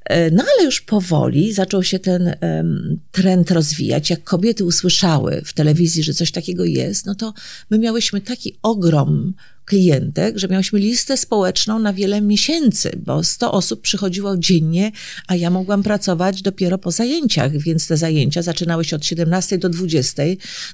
[0.05, 4.09] E, no ale już powoli zaczął się ten um, trend rozwijać.
[4.09, 7.33] Jak kobiety usłyszały w telewizji, że coś takiego jest, no to
[7.69, 9.33] my miałyśmy taki ogrom
[9.71, 14.91] klientek, że miałyśmy listę społeczną na wiele miesięcy, bo 100 osób przychodziło dziennie,
[15.27, 19.69] a ja mogłam pracować dopiero po zajęciach, więc te zajęcia zaczynały się od 17 do
[19.69, 20.23] 20.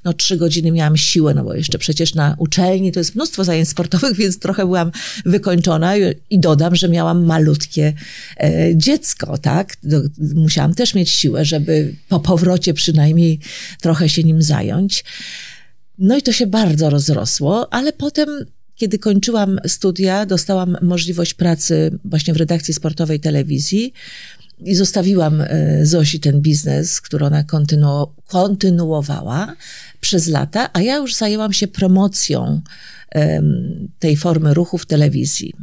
[0.03, 3.69] No trzy godziny miałam siłę, no bo jeszcze przecież na uczelni to jest mnóstwo zajęć
[3.69, 4.91] sportowych, więc trochę byłam
[5.25, 5.97] wykończona
[6.29, 7.93] i dodam, że miałam malutkie
[8.39, 9.77] e, dziecko, tak?
[10.35, 13.39] Musiałam też mieć siłę, żeby po powrocie przynajmniej
[13.81, 15.03] trochę się nim zająć.
[15.97, 18.45] No i to się bardzo rozrosło, ale potem
[18.77, 23.93] kiedy kończyłam studia, dostałam możliwość pracy właśnie w redakcji sportowej telewizji
[24.59, 29.55] i zostawiłam e, Zosi ten biznes, który ona kontynu kontynuowała
[29.99, 32.61] przez lata, a ja już zajęłam się promocją
[33.99, 35.53] tej formy ruchu w telewizji.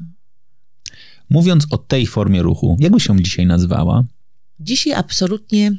[1.31, 4.05] Mówiąc o tej formie ruchu, jak by się dzisiaj nazwała?
[4.61, 5.73] Dzisiaj absolutnie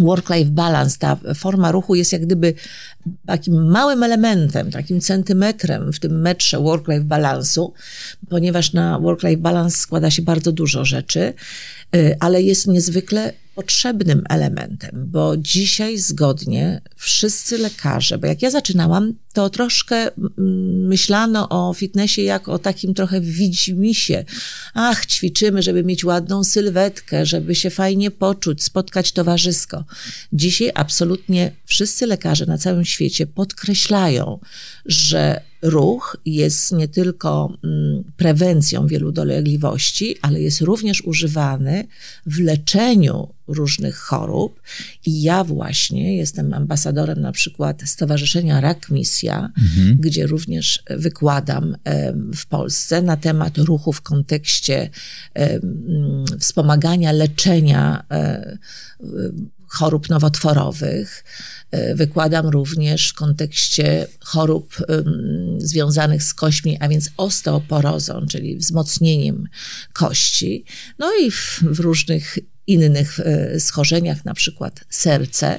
[0.00, 2.54] work-life balance, ta forma ruchu jest jak gdyby
[3.26, 7.72] takim małym elementem, takim centymetrem w tym metrze work-life balansu,
[8.28, 11.34] ponieważ na work-life balance składa się bardzo dużo rzeczy,
[11.96, 19.12] y, ale jest niezwykle potrzebnym elementem, bo dzisiaj zgodnie wszyscy lekarze, bo jak ja zaczynałam,
[19.32, 20.10] to troszkę
[20.88, 24.24] myślano o fitnessie jak o takim trochę widzimisię.
[24.74, 29.84] Ach, ćwiczymy, żeby mieć ładną sylwetkę, żeby się fajnie poczuć, spotkać towarzysko.
[30.32, 34.38] Dzisiaj absolutnie wszyscy lekarze na całym świecie podkreślają,
[34.86, 41.86] że ruch jest nie tylko mm, prewencją wielu dolegliwości, ale jest również używany
[42.26, 44.60] w leczeniu różnych chorób.
[45.06, 49.96] I ja właśnie jestem ambasadorem na przykład Stowarzyszenia Rak Misja, mhm.
[50.00, 51.76] gdzie również wykładam
[52.36, 54.90] w Polsce na temat ruchu w kontekście
[56.38, 58.58] wspomagania leczenia e,
[59.68, 61.24] chorób nowotworowych.
[61.70, 64.76] E, wykładam również w kontekście chorób
[65.58, 69.48] związanych z kośćmi, a więc osteoporozą, czyli wzmocnieniem
[69.92, 70.64] kości.
[70.98, 75.58] No i w, w różnych innych e, schorzeniach, na przykład serce.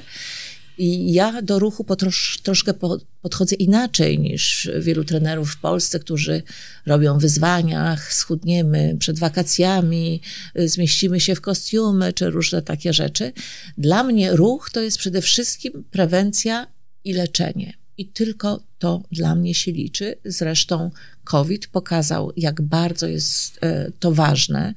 [0.78, 6.00] I ja do ruchu po trosz, troszkę po, podchodzę inaczej niż wielu trenerów w Polsce,
[6.00, 6.42] którzy
[6.86, 10.20] robią wyzwaniach, schudniemy przed wakacjami,
[10.56, 13.32] zmieścimy się w kostiumy czy różne takie rzeczy.
[13.78, 16.66] Dla mnie ruch to jest przede wszystkim prewencja
[17.04, 17.72] i leczenie.
[17.98, 20.14] I tylko to dla mnie się liczy.
[20.24, 20.90] Zresztą
[21.28, 24.74] COVID pokazał, jak bardzo jest e, to ważne,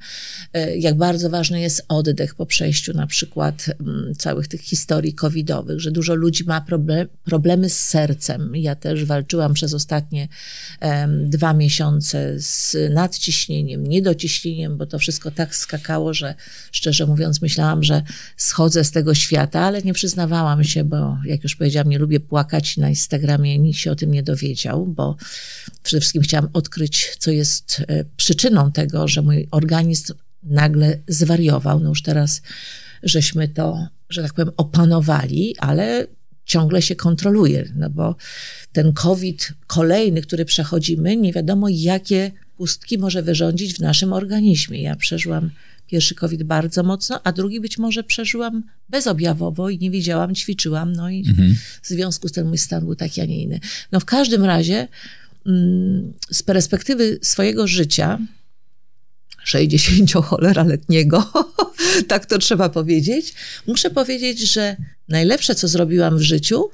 [0.52, 3.66] e, jak bardzo ważny jest oddech po przejściu na przykład
[4.18, 8.56] całych tych historii covidowych, że dużo ludzi ma problem, problemy z sercem.
[8.56, 10.28] Ja też walczyłam przez ostatnie
[11.24, 16.34] dwa miesiące z nadciśnieniem, niedociśnieniem, bo to wszystko tak skakało, że
[16.72, 18.02] szczerze mówiąc myślałam, że
[18.36, 22.76] schodzę z tego świata, ale nie przyznawałam się, bo jak już powiedziałam, nie lubię płakać
[22.76, 25.16] na Instagramie, nikt się o tym nie dowiedział, bo
[25.82, 31.80] przede wszystkim chciałam odkryć, co jest e, przyczyną tego, że mój organizm nagle zwariował.
[31.80, 32.42] No już teraz
[33.02, 36.06] żeśmy to, że tak powiem, opanowali, ale
[36.44, 38.16] ciągle się kontroluje, no bo
[38.72, 44.82] ten COVID kolejny, który przechodzimy, nie wiadomo jakie pustki może wyrządzić w naszym organizmie.
[44.82, 45.50] Ja przeżyłam
[45.92, 51.10] pierwszy COVID bardzo mocno, a drugi być może przeżyłam bezobjawowo i nie wiedziałam, ćwiczyłam, no
[51.10, 51.56] i mhm.
[51.82, 53.60] w związku z tym mój stan był taki, a nie inny.
[53.92, 54.88] No w każdym razie
[55.46, 58.18] mm, z perspektywy swojego życia,
[59.46, 61.22] 60-cholera-letniego,
[62.12, 63.34] tak to trzeba powiedzieć,
[63.66, 64.76] muszę powiedzieć, że
[65.08, 66.70] najlepsze, co zrobiłam w życiu,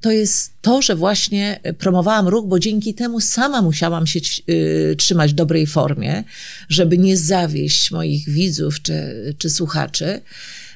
[0.00, 5.32] to jest to, że właśnie promowałam ruch, bo dzięki temu sama musiałam się y, trzymać
[5.32, 6.24] w dobrej formie,
[6.68, 8.94] żeby nie zawieść moich widzów czy,
[9.38, 10.20] czy słuchaczy.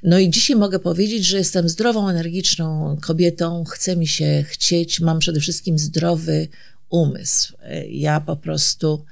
[0.03, 5.19] No i dzisiaj mogę powiedzieć, że jestem zdrową, energiczną kobietą, chce mi się chcieć, mam
[5.19, 6.49] przede wszystkim zdrowy
[6.91, 7.53] umysł.
[7.89, 9.05] Ja po prostu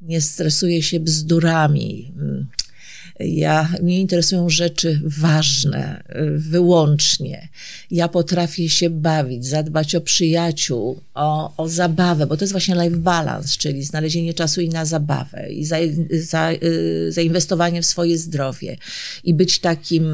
[0.00, 2.12] nie stresuję się bzdurami.
[3.20, 6.02] Ja, mnie interesują rzeczy ważne,
[6.36, 7.48] wyłącznie.
[7.90, 12.96] Ja potrafię się bawić, zadbać o przyjaciół, o, o zabawę, bo to jest właśnie life
[12.96, 15.76] balance, czyli znalezienie czasu i na zabawę, i za,
[16.20, 18.76] za, y, zainwestowanie w swoje zdrowie,
[19.24, 20.06] i być takim,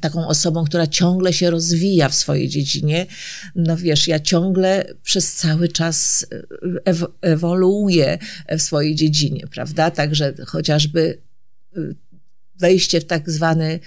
[0.00, 3.06] taką osobą, która ciągle się rozwija w swojej dziedzinie.
[3.54, 6.26] No wiesz, ja ciągle przez cały czas
[6.84, 8.18] ew, ewoluuję
[8.58, 9.90] w swojej dziedzinie, prawda?
[9.90, 11.18] Także chociażby
[11.76, 11.94] y,
[12.58, 13.80] wejście w tak zwany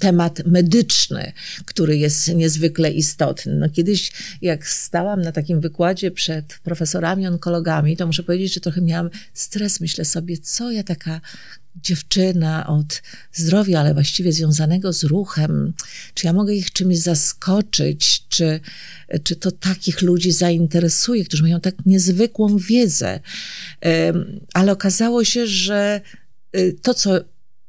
[0.00, 1.32] temat medyczny,
[1.64, 3.54] który jest niezwykle istotny.
[3.54, 8.80] No kiedyś, jak stałam na takim wykładzie przed profesorami, onkologami, to muszę powiedzieć, że trochę
[8.80, 9.80] miałam stres.
[9.80, 11.20] Myślę sobie, co ja taka
[11.82, 15.72] dziewczyna od zdrowia, ale właściwie związanego z ruchem,
[16.14, 18.60] czy ja mogę ich czymś zaskoczyć, czy,
[19.22, 23.20] czy to takich ludzi zainteresuje, którzy mają tak niezwykłą wiedzę.
[24.54, 26.00] Ale okazało się, że
[26.82, 27.18] to, co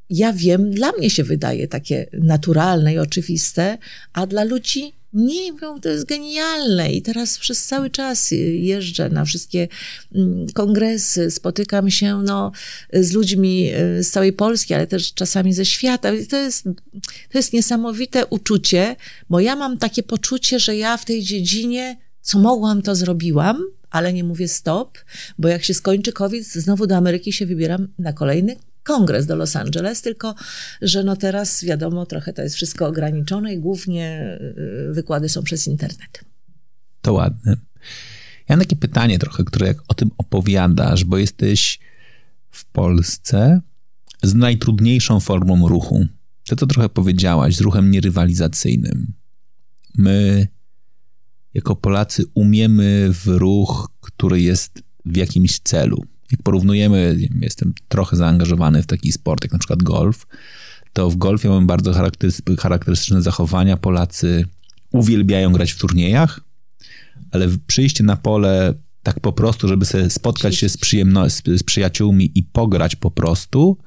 [0.09, 3.77] ja wiem, dla mnie się wydaje takie naturalne i oczywiste,
[4.13, 6.91] a dla ludzi nie wiem, to jest genialne.
[6.91, 9.67] I teraz przez cały czas jeżdżę na wszystkie
[10.15, 12.51] mm, kongresy, spotykam się no,
[12.93, 16.09] z ludźmi y, z całej Polski, ale też czasami ze świata.
[16.29, 16.63] To jest,
[17.31, 18.95] to jest niesamowite uczucie,
[19.29, 24.13] bo ja mam takie poczucie, że ja w tej dziedzinie, co mogłam, to zrobiłam ale
[24.13, 24.97] nie mówię stop,
[25.37, 28.55] bo jak się skończy COVID, znowu do Ameryki się wybieram na kolejny
[28.87, 30.35] kongres do Los Angeles, tylko
[30.81, 34.37] że no teraz wiadomo, trochę to jest wszystko ograniczone i głównie
[34.89, 36.25] y, wykłady są przez internet.
[37.01, 37.57] To ładne.
[38.49, 41.79] Ja mam takie pytanie trochę, które jak o tym opowiadasz, bo jesteś
[42.51, 43.61] w Polsce
[44.23, 46.05] z najtrudniejszą formą ruchu.
[46.45, 49.13] To, co trochę powiedziałaś, z ruchem nierywalizacyjnym.
[49.95, 50.47] My,
[51.53, 58.83] jako Polacy, umiemy w ruch, który jest w jakimś celu jak porównujemy, jestem trochę zaangażowany
[58.83, 60.27] w taki sport, jak na przykład golf,
[60.93, 61.93] to w golfie mamy bardzo
[62.59, 63.77] charakterystyczne zachowania.
[63.77, 64.45] Polacy
[64.91, 66.39] uwielbiają grać w turniejach,
[67.31, 72.31] ale przyjście na pole tak po prostu, żeby sobie spotkać się z, przyjemno- z, przyjaciółmi
[72.35, 73.77] i pograć po prostu,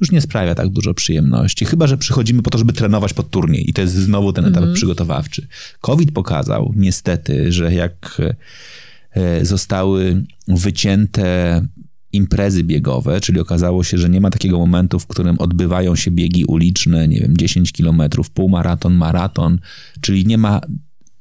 [0.00, 1.64] już nie sprawia tak dużo przyjemności.
[1.64, 4.64] Chyba, że przychodzimy po to, żeby trenować pod turniej i to jest znowu ten etap
[4.64, 4.72] mm-hmm.
[4.72, 5.46] przygotowawczy.
[5.80, 8.20] COVID pokazał niestety, że jak
[9.42, 11.62] zostały wycięte
[12.12, 16.44] imprezy biegowe, czyli okazało się, że nie ma takiego momentu, w którym odbywają się biegi
[16.44, 19.58] uliczne, nie wiem, 10 kilometrów, półmaraton, maraton,
[20.00, 20.60] czyli nie ma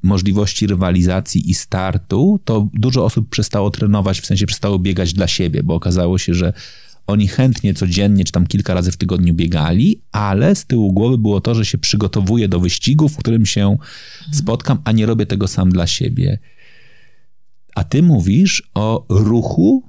[0.03, 5.63] możliwości rywalizacji i startu, to dużo osób przestało trenować, w sensie przestało biegać dla siebie,
[5.63, 6.53] bo okazało się, że
[7.07, 11.41] oni chętnie codziennie, czy tam kilka razy w tygodniu biegali, ale z tyłu głowy było
[11.41, 13.77] to, że się przygotowuję do wyścigu, w którym się
[14.31, 16.39] spotkam, a nie robię tego sam dla siebie.
[17.75, 19.83] A ty mówisz o ruchu,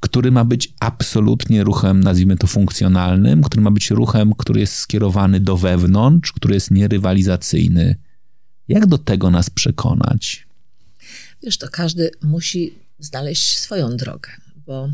[0.00, 5.40] który ma być absolutnie ruchem, nazwijmy to funkcjonalnym, który ma być ruchem, który jest skierowany
[5.40, 7.96] do wewnątrz, który jest nierywalizacyjny.
[8.68, 10.46] Jak do tego nas przekonać?
[11.42, 14.30] Wiesz, to każdy musi znaleźć swoją drogę,
[14.66, 14.88] bo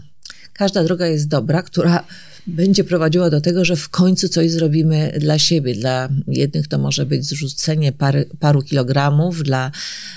[0.53, 2.05] każda droga jest dobra, która
[2.51, 5.75] będzie prowadziła do tego, że w końcu coś zrobimy dla siebie.
[5.75, 9.71] Dla jednych to może być zrzucenie pary, paru kilogramów, dla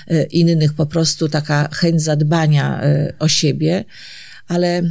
[0.08, 3.84] e, innych po prostu taka chęć zadbania e, o siebie,
[4.48, 4.82] ale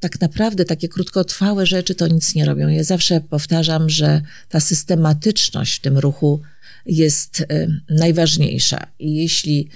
[0.00, 2.68] tak naprawdę takie krótkotrwałe rzeczy to nic nie robią.
[2.68, 6.40] Ja zawsze powtarzam, że ta systematyczność w tym ruchu
[6.86, 8.86] jest e, najważniejsza.
[8.98, 9.68] I jeśli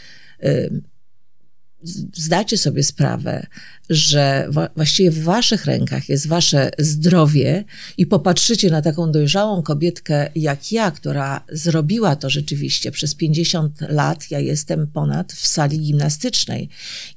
[2.14, 3.46] zdacie sobie sprawę,
[3.90, 7.64] że właściwie w waszych rękach jest wasze zdrowie
[7.98, 14.30] i popatrzycie na taką dojrzałą kobietkę jak ja, która zrobiła to rzeczywiście przez 50 lat,
[14.30, 16.68] ja jestem ponad w sali gimnastycznej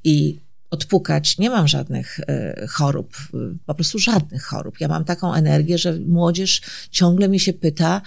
[0.04, 3.18] i odpukać, nie mam żadnych e, chorób,
[3.66, 4.80] po prostu żadnych chorób.
[4.80, 8.02] Ja mam taką energię, że młodzież ciągle mi się pyta,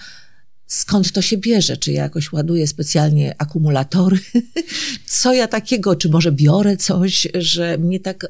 [0.73, 4.19] skąd to się bierze, czy ja jakoś ładuję specjalnie akumulatory,
[5.05, 8.29] co ja takiego, czy może biorę coś, że mnie tak y,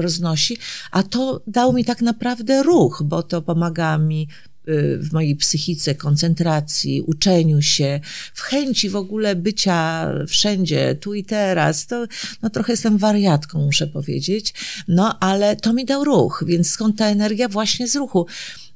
[0.00, 0.56] roznosi,
[0.90, 4.28] a to dał mi tak naprawdę ruch, bo to pomaga mi
[4.68, 8.00] y, w mojej psychice, koncentracji, uczeniu się,
[8.34, 11.86] w chęci w ogóle bycia wszędzie, tu i teraz.
[11.86, 12.06] To,
[12.42, 14.54] no trochę jestem wariatką, muszę powiedzieć,
[14.88, 17.48] no ale to mi dał ruch, więc skąd ta energia?
[17.48, 18.26] Właśnie z ruchu.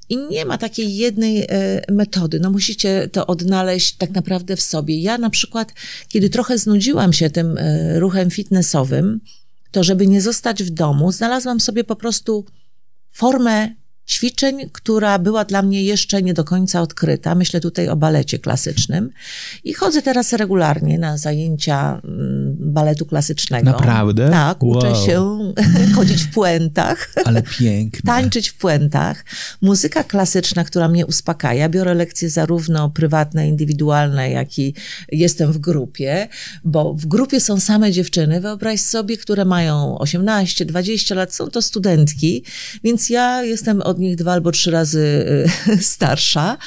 [0.08, 1.46] I nie ma takiej jednej e,
[1.92, 2.40] metody.
[2.40, 5.00] No musicie to odnaleźć tak naprawdę w sobie.
[5.00, 5.72] Ja na przykład,
[6.08, 9.20] kiedy trochę znudziłam się tym e, ruchem fitnessowym,
[9.70, 12.44] to żeby nie zostać w domu, znalazłam sobie po prostu
[13.12, 13.74] formę
[14.08, 17.34] ćwiczeń, która była dla mnie jeszcze nie do końca odkryta.
[17.34, 19.10] Myślę tutaj o balecie klasycznym.
[19.64, 23.70] I chodzę teraz regularnie na zajęcia mm, baletu klasycznego.
[23.70, 24.30] Naprawdę?
[24.30, 25.06] Tak, uczę Wow.
[25.06, 25.38] się
[25.96, 27.10] chodzić w puentach.
[27.24, 28.12] Ale piękne.
[28.12, 29.24] Tańczyć w puentach.
[29.62, 31.68] Muzyka klasyczna, która mnie uspokaja.
[31.68, 34.74] Biorę lekcje zarówno prywatne, indywidualne, jak i
[35.12, 36.28] jestem w grupie,
[36.64, 38.40] bo w grupie są same dziewczyny.
[38.40, 42.44] Wyobraź sobie, które mają 18, 20 lat, są to studentki,
[42.84, 45.26] więc ja jestem od nich dwa albo trzy razy
[45.68, 46.58] y, starsza.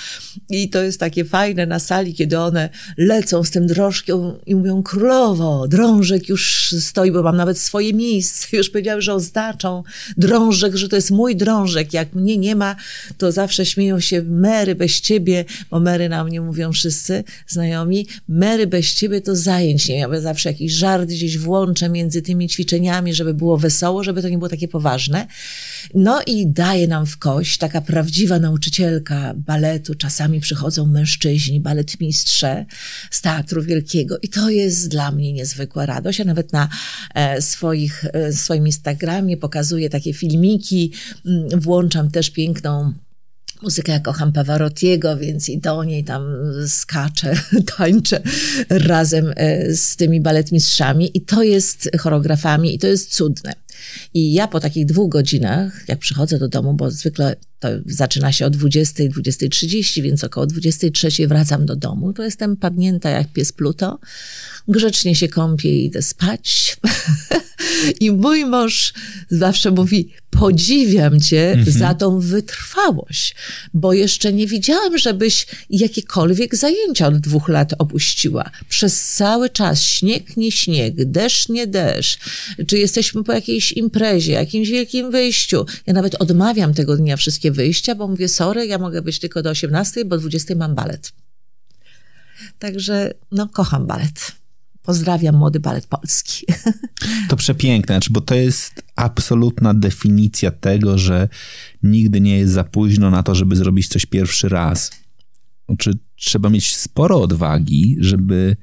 [0.49, 4.83] I to jest takie fajne na sali, kiedy one lecą z tym drążkiem i mówią
[4.83, 8.47] królowo, drążek już stoi, bo mam nawet swoje miejsce.
[8.57, 9.83] Już powiedziałam, że oznaczą
[10.17, 11.93] drążek, że to jest mój drążek.
[11.93, 12.75] Jak mnie nie ma,
[13.17, 18.07] to zawsze śmieją się Mary bez ciebie, bo Mary na mnie mówią wszyscy znajomi.
[18.27, 19.97] Mary bez ciebie to zajęć nie.
[19.97, 24.37] Ja zawsze jakiś żart gdzieś włączę między tymi ćwiczeniami, żeby było wesoło, żeby to nie
[24.37, 25.27] było takie poważne.
[25.93, 27.16] No i daje nam w
[27.59, 29.95] taka prawdziwa nauczycielka baletu.
[29.95, 32.65] Czasami przychodzą mężczyźni, baletmistrze
[33.11, 36.19] z Teatru Wielkiego i to jest dla mnie niezwykła radość.
[36.19, 36.69] Ja nawet na
[37.13, 40.93] e, swoich, e, swoim Instagramie pokazuję takie filmiki,
[41.25, 42.93] mm, włączam też piękną
[43.61, 46.23] muzykę, ja kocham Pavarottiego, więc i do niej tam
[46.67, 47.33] skaczę,
[47.77, 48.21] tańczę
[48.69, 53.53] razem e, z tymi baletmistrzami i to jest choreografami i to jest cudne.
[54.13, 58.45] I ja po takich dwóch godzinach, jak przychodzę do domu, bo zwykle to zaczyna się
[58.45, 63.99] o 20, 20.30, więc około 23 wracam do domu, to jestem padnięta jak pies Pluto,
[64.67, 66.77] grzecznie się kąpię i idę spać.
[67.99, 68.93] I mój mąż
[69.29, 71.77] zawsze mówi, podziwiam cię Mhm.
[71.77, 73.35] za tą wytrwałość,
[73.73, 78.51] bo jeszcze nie widziałam, żebyś jakiekolwiek zajęcia od dwóch lat opuściła.
[78.69, 82.19] Przez cały czas śnieg, nie śnieg, deszcz, nie deszcz.
[82.67, 85.65] Czy jesteśmy po jakiejś imprezie, jakimś wielkim wyjściu.
[85.87, 89.49] Ja nawet odmawiam tego dnia wszystkie wyjścia, bo mówię, sorry, ja mogę być tylko do
[89.49, 91.13] 18, bo 20 mam balet.
[92.59, 94.31] Także, no, kocham balet.
[94.83, 96.45] Pozdrawiam młody balet polski.
[97.29, 101.29] To przepiękne, znaczy, bo to jest absolutna definicja tego, że
[101.83, 104.91] nigdy nie jest za późno na to, żeby zrobić coś pierwszy raz.
[105.65, 108.57] Znaczy, trzeba mieć sporo odwagi, żeby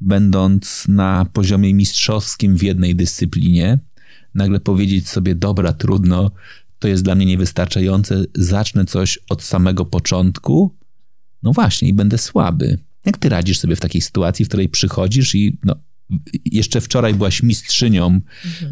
[0.00, 3.78] będąc na poziomie mistrzowskim w jednej dyscyplinie,
[4.34, 6.30] nagle powiedzieć sobie, dobra, trudno,
[6.82, 10.74] to jest dla mnie niewystarczające, zacznę coś od samego początku,
[11.42, 12.78] no właśnie, i będę słaby.
[13.04, 15.74] Jak ty radzisz sobie w takiej sytuacji, w której przychodzisz i no,
[16.44, 18.20] jeszcze wczoraj byłaś mistrzynią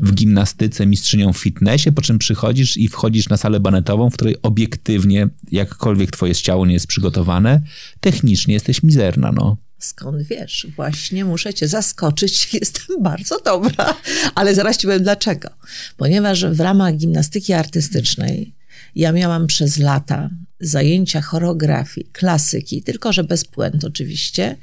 [0.01, 4.37] w gimnastyce, mistrzynią w fitnessie, po czym przychodzisz i wchodzisz na salę banetową, w której
[4.43, 7.63] obiektywnie, jakkolwiek twoje ciało nie jest przygotowane,
[8.01, 9.57] technicznie jesteś mizerna, no.
[9.81, 10.67] Skąd wiesz?
[10.77, 12.49] Właśnie muszę cię zaskoczyć.
[12.61, 13.97] Jestem bardzo dobra,
[14.35, 15.49] ale zaraz ci powiem dlaczego.
[15.97, 18.55] Ponieważ w ramach gimnastyki artystycznej
[18.97, 24.57] ja miałam przez lata zajęcia choreografii, klasyki, tylko że bez puent oczywiście,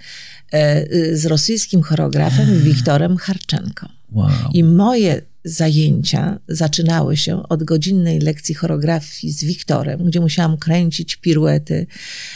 [0.51, 3.96] e, z rosyjskim choreografem Wiktorem Harczenko.
[4.11, 4.29] Wow.
[4.53, 11.87] I moje zajęcia zaczynały się od godzinnej lekcji choreografii z Wiktorem, gdzie musiałam kręcić piruety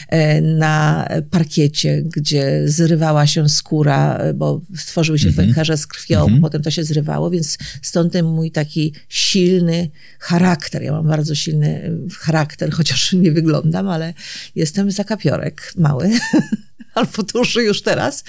[0.08, 6.62] e, na parkiecie, gdzie zrywała się skóra, e, bo stworzyły się pęcherze z krwią, potem
[6.62, 10.82] to się zrywało, więc stąd ten mój taki silny charakter.
[10.82, 14.14] Ja mam bardzo silny charakter, chociaż nie wyglądam, ale
[14.54, 16.10] jestem zakapiorek mały.
[16.94, 18.24] albo duży już teraz.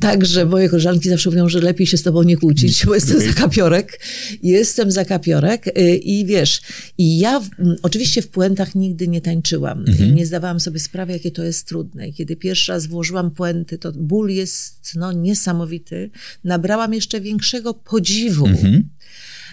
[0.00, 4.00] Także moje koleżanki zawsze mówią, że lepiej się z tobą nie kłócić, bo jestem zakapiorek.
[4.42, 6.60] Jestem zakapiorek y, i wiesz,
[6.98, 7.40] i ja
[7.82, 9.84] oczywiście w puentach nigdy nie tańczyłam.
[9.98, 12.12] I nie zdawałam sobie sprawy, jakie to jest trudne.
[12.12, 16.10] Kiedy pierwszy raz włożyłam puenty, to ból jest no, niesamowity.
[16.44, 18.48] Nabrałam jeszcze większego podziwu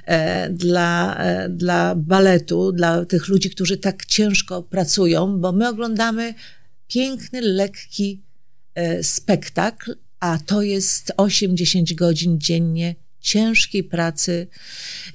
[0.05, 6.33] e, dla, e, dla baletu, dla tych ludzi, którzy tak ciężko pracują, bo my oglądamy
[6.87, 8.26] piękny, lekki
[9.03, 12.95] spektakl, a to jest 8-10 godzin dziennie
[13.27, 14.47] ciężkiej pracy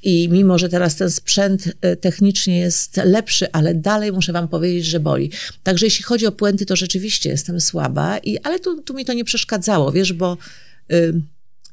[0.02, 4.84] i mimo, że teraz ten sprzęt e, technicznie jest lepszy, ale dalej muszę wam powiedzieć,
[4.86, 5.30] że boli.
[5.62, 9.12] Także jeśli chodzi o puenty, to rzeczywiście jestem słaba, i, ale tu, tu mi to
[9.12, 10.38] nie przeszkadzało, wiesz, bo
[10.92, 11.22] y,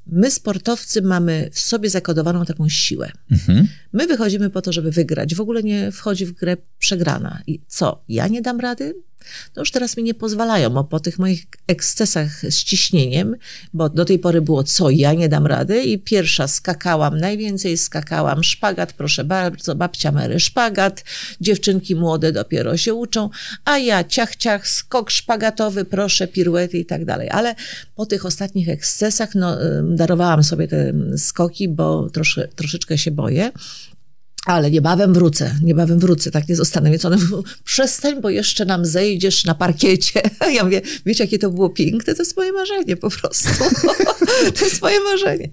[0.08, 3.12] my sportowcy mamy w sobie zakodowaną taką siłę.
[3.94, 5.36] My wychodzimy po to, żeby wygrać.
[5.36, 7.42] W ogóle nie wchodzi w grę przegrana.
[7.48, 8.04] I co?
[8.10, 8.96] Ja nie dam rady?
[9.54, 13.36] To już teraz mi nie pozwalają, bo po tych moich ekscesach z ciśnieniem,
[13.74, 14.90] bo do tej pory było co?
[14.90, 18.44] Ja nie dam rady i pierwsza skakałam, najwięcej skakałam.
[18.44, 21.04] Szpagat, proszę bardzo, babcia Mary, szpagat.
[21.42, 23.30] Dziewczynki młode dopiero się uczą,
[23.66, 27.30] a ja ciach, ciach, skok szpagatowy, proszę, piruety i tak dalej.
[27.30, 27.56] Ale
[27.96, 33.52] po tych ostatnich ekscesach, no, darowałam sobie te skoki, bo trosze, troszeczkę się boję.
[34.46, 36.92] Ale niebawem wrócę, niebawem wrócę, tak nie zostanę.
[36.92, 40.22] Więc one mówią, przestań, bo jeszcze nam zejdziesz na parkiecie.
[40.56, 42.16] Ja mówię, wiecie, jakie to było piękne?
[42.16, 43.50] To jest moje marzenie po prostu.
[44.60, 45.50] to jest moje marzenie.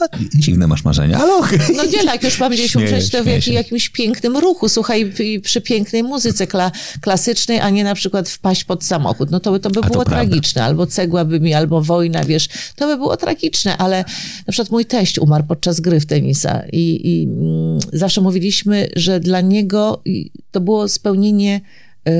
[0.00, 1.58] No, dziwne masz marzenia, ale okej.
[1.58, 1.76] Okay.
[1.76, 5.60] No nie, jak już mam gdzieś umrzeć, to w jak, jakimś pięknym ruchu, słuchaj, przy
[5.60, 9.30] pięknej muzyce kla, klasycznej, a nie na przykład wpaść pod samochód.
[9.30, 10.64] No to, to by było tragiczne.
[10.64, 14.04] Albo cegła by mi, albo wojna, wiesz, to by było tragiczne, ale
[14.46, 19.20] na przykład mój teść umarł podczas gry w tenisa i, i mm, zawsze mówiliśmy, że
[19.20, 20.02] dla niego
[20.50, 21.60] to było spełnienie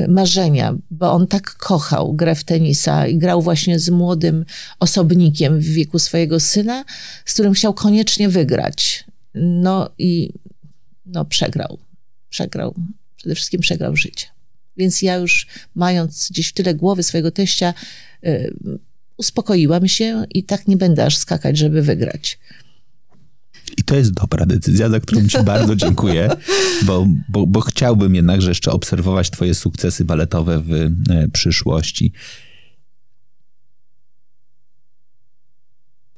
[0.07, 4.45] marzenia, bo on tak kochał grę w tenisa i grał właśnie z młodym
[4.79, 6.85] osobnikiem w wieku swojego syna,
[7.25, 9.05] z którym chciał koniecznie wygrać.
[9.35, 10.33] No i
[11.05, 11.79] no, przegrał.
[12.29, 12.75] Przegrał.
[13.15, 14.27] Przede wszystkim przegrał życie.
[14.77, 17.73] Więc ja już mając gdzieś w tyle głowy swojego teścia,
[18.25, 18.53] y,
[19.17, 22.39] uspokoiłam się i tak nie będę aż skakać, żeby wygrać.
[23.77, 26.29] I to jest dobra decyzja, za którą Ci bardzo dziękuję,
[26.85, 30.89] bo, bo, bo chciałbym jednakże jeszcze obserwować Twoje sukcesy baletowe w e,
[31.33, 32.11] przyszłości.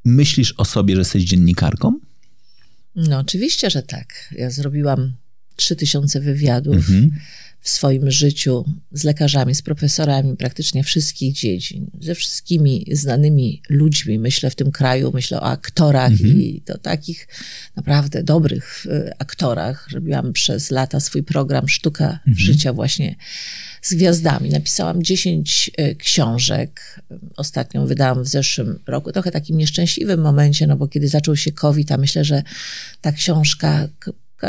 [0.05, 1.99] Myślisz o sobie, że jesteś dziennikarką?
[2.95, 4.33] No, oczywiście, że tak.
[4.37, 5.13] Ja zrobiłam
[5.55, 6.75] 3000 wywiadów.
[6.75, 7.11] Mhm
[7.61, 14.49] w swoim życiu z lekarzami, z profesorami praktycznie wszystkich dziedzin, ze wszystkimi znanymi ludźmi, myślę
[14.49, 16.41] w tym kraju, myślę o aktorach mhm.
[16.41, 17.27] i to takich
[17.75, 19.89] naprawdę dobrych e, aktorach.
[19.91, 22.35] Robiłam przez lata swój program Sztuka mhm.
[22.37, 23.15] Życia właśnie
[23.81, 24.49] z gwiazdami.
[24.49, 27.01] Napisałam 10 e, książek.
[27.37, 29.11] Ostatnią wydałam w zeszłym roku.
[29.11, 32.43] Trochę takim nieszczęśliwym momencie, no bo kiedy zaczął się COVID, a myślę, że
[33.01, 33.87] ta książka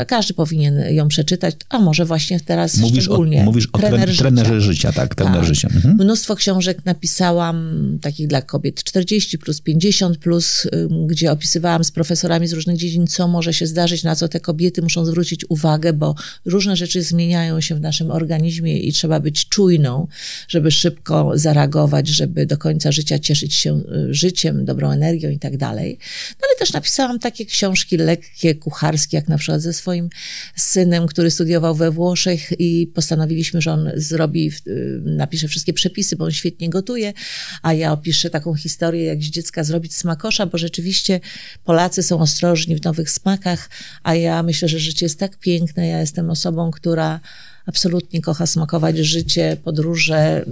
[0.07, 3.41] każdy powinien ją przeczytać, a może właśnie teraz mówisz szczególnie.
[3.41, 5.45] O, mówisz o trener trenerze życia, tak, trener tak.
[5.45, 5.67] życia.
[5.75, 5.95] Mhm.
[5.95, 10.67] Mnóstwo książek napisałam, takich dla kobiet 40 plus, 50 plus,
[11.07, 14.81] gdzie opisywałam z profesorami z różnych dziedzin, co może się zdarzyć, na co te kobiety
[14.81, 16.15] muszą zwrócić uwagę, bo
[16.45, 20.07] różne rzeczy zmieniają się w naszym organizmie i trzeba być czujną,
[20.47, 25.57] żeby szybko zareagować, żeby do końca życia cieszyć się y, życiem, dobrą energią i tak
[25.57, 25.97] dalej.
[26.41, 30.09] No ale też napisałam takie książki lekkie, kucharskie, jak na przykład ze swoim
[30.55, 36.25] synem, który studiował we Włoszech i postanowiliśmy, że on zrobi, y, napisze wszystkie przepisy, bo
[36.25, 37.13] on świetnie gotuje,
[37.61, 41.19] a ja opiszę taką historię, jak z dziecka zrobić smakosza, bo rzeczywiście
[41.63, 43.69] Polacy są ostrożni w nowych smakach,
[44.03, 45.87] a ja myślę, że życie jest tak piękne.
[45.87, 47.19] Ja jestem osobą, która
[47.65, 50.45] absolutnie kocha smakować życie, podróże.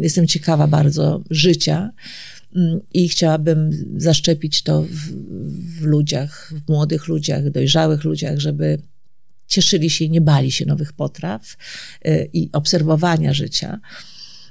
[0.00, 1.90] Jestem ciekawa bardzo życia
[2.94, 5.10] i chciałabym zaszczepić to w,
[5.80, 8.78] w, ludziach, w młodych ludziach, dojrzałych ludziach, żeby
[9.46, 11.56] cieszyli się i nie bali się nowych potraw
[12.06, 13.80] y, i obserwowania życia.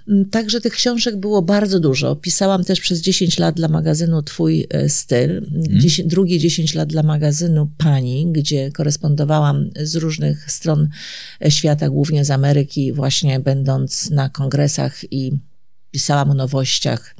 [0.07, 2.15] Mm, także tych książek było bardzo dużo.
[2.15, 6.07] Pisałam też przez 10 lat dla magazynu Twój y, styl, hmm.
[6.07, 10.89] drugie 10 lat dla magazynu Pani, gdzie korespondowałam z różnych stron
[11.45, 15.31] y, świata, głównie z Ameryki, właśnie będąc na kongresach i
[15.91, 17.15] pisałam o nowościach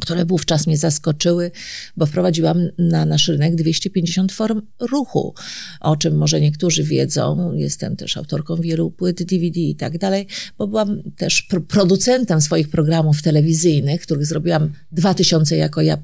[0.00, 1.50] które wówczas mnie zaskoczyły,
[1.96, 5.34] bo wprowadziłam na nasz rynek 250 form ruchu,
[5.80, 7.52] o czym może niektórzy wiedzą.
[7.54, 10.26] Jestem też autorką wielu płyt DVD i tak dalej,
[10.58, 15.98] bo byłam też producentem swoich programów telewizyjnych, których zrobiłam 2000 jako ja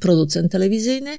[0.00, 1.10] producent telewizyjny,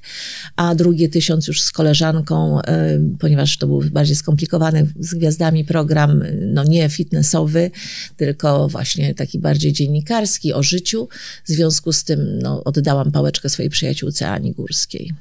[0.56, 6.22] a drugie tysiąc już z koleżanką, e, ponieważ to był bardziej skomplikowany z gwiazdami program,
[6.40, 7.70] no nie fitnessowy,
[8.16, 11.08] tylko właśnie taki bardziej dziennikarski o życiu.
[11.44, 15.12] W związku z tym no, oddałam pałeczkę swojej przyjaciółce Ani Górskiej.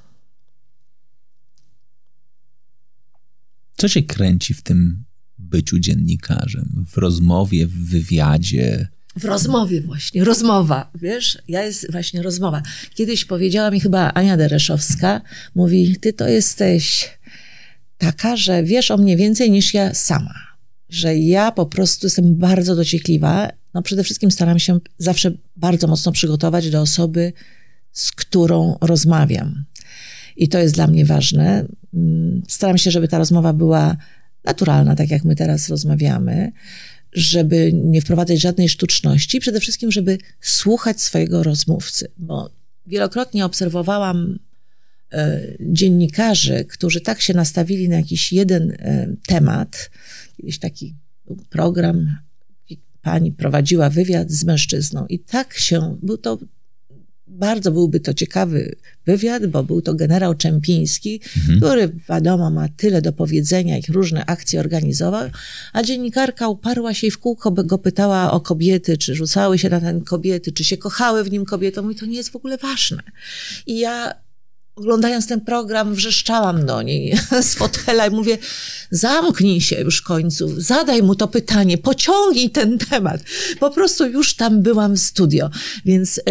[3.78, 5.04] Co się kręci w tym
[5.38, 8.88] byciu dziennikarzem, w rozmowie, w wywiadzie?
[9.16, 12.62] W rozmowie właśnie, rozmowa, wiesz, ja jest właśnie rozmowa.
[12.94, 15.22] Kiedyś powiedziała mi chyba Ania Dereszowska,
[15.56, 17.10] mówi, ty to jesteś
[17.98, 20.34] taka, że wiesz o mnie więcej niż ja sama.
[20.90, 23.50] Że ja po prostu jestem bardzo dociekliwa.
[23.74, 27.34] No przede wszystkim staram się zawsze bardzo mocno przygotować do osoby,
[27.92, 29.66] z którą rozmawiam.
[30.38, 31.66] I to jest dla mnie ważne.
[31.94, 33.98] Mm, staram się, żeby ta rozmowa była
[34.44, 36.52] naturalna, tak jak my teraz rozmawiamy
[37.16, 42.50] żeby nie wprowadzać żadnej sztuczności, przede wszystkim, żeby słuchać swojego rozmówcy, bo
[42.88, 44.40] wielokrotnie obserwowałam
[45.12, 49.92] e, dziennikarzy, którzy tak się nastawili na jakiś jeden e, temat,
[50.40, 50.96] jakiś taki
[51.50, 52.18] program,
[53.02, 56.38] pani prowadziła wywiad z mężczyzną i tak się, był to
[57.34, 58.76] bardzo byłby to ciekawy
[59.06, 61.58] wywiad, bo był to generał Czempiński, mhm.
[61.58, 65.30] który wiadomo ma tyle do powiedzenia i różne akcje organizował,
[65.74, 69.80] a dziennikarka uparła się i w kółko go pytała o kobiety, czy rzucały się na
[69.80, 71.82] ten kobiety, czy się kochały w nim kobiety.
[71.82, 73.04] Mówi, to nie jest w ogóle ważne.
[73.68, 74.14] I ja
[74.76, 77.18] oglądając ten program, wrzeszczałam do niej
[77.50, 78.38] z fotela i mówię,
[78.92, 83.22] zamknij się już w końcu, zadaj mu to pytanie, pociągnij ten temat.
[83.60, 85.50] Po prostu już tam byłam w studio.
[85.86, 86.22] Więc y,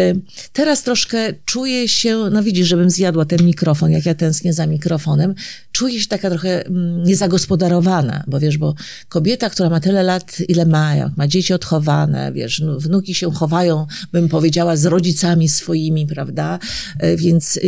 [0.53, 5.35] teraz troszkę czuję się, no widzisz, żebym zjadła ten mikrofon, jak ja tęsknię za mikrofonem,
[5.73, 8.75] czuję się taka trochę mm, niezagospodarowana, bo wiesz, bo
[9.09, 13.31] kobieta, która ma tyle lat, ile ma, jak ma dzieci odchowane, wiesz, no, wnuki się
[13.31, 16.59] chowają, bym powiedziała, z rodzicami swoimi, prawda?
[17.03, 17.59] Y, więc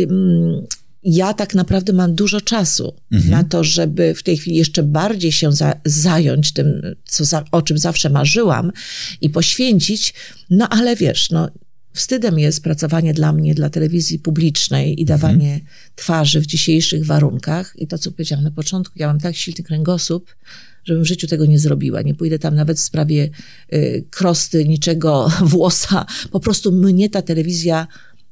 [1.06, 3.30] ja tak naprawdę mam dużo czasu mhm.
[3.30, 7.62] na to, żeby w tej chwili jeszcze bardziej się za, zająć tym, co za, o
[7.62, 8.72] czym zawsze marzyłam
[9.20, 10.14] i poświęcić.
[10.50, 11.48] No ale wiesz, no,
[11.96, 15.06] wstydem jest pracowanie dla mnie, dla telewizji publicznej i mhm.
[15.06, 15.70] dawanie mhm.
[15.94, 17.74] twarzy w dzisiejszych warunkach.
[17.78, 20.36] I to, co powiedziałam na początku, ja mam tak silny kręgosłup,
[20.84, 22.02] żebym w życiu tego nie zrobiła.
[22.02, 23.30] Nie pójdę tam nawet w sprawie
[23.72, 26.06] y, krosty, niczego, włosa.
[26.30, 27.86] Po prostu mnie ta telewizja,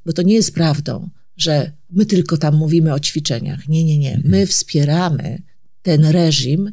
[0.06, 3.68] bo to nie jest prawdą że my tylko tam mówimy o ćwiczeniach.
[3.68, 4.20] Nie, nie, nie.
[4.24, 5.42] My wspieramy
[5.82, 6.72] ten reżim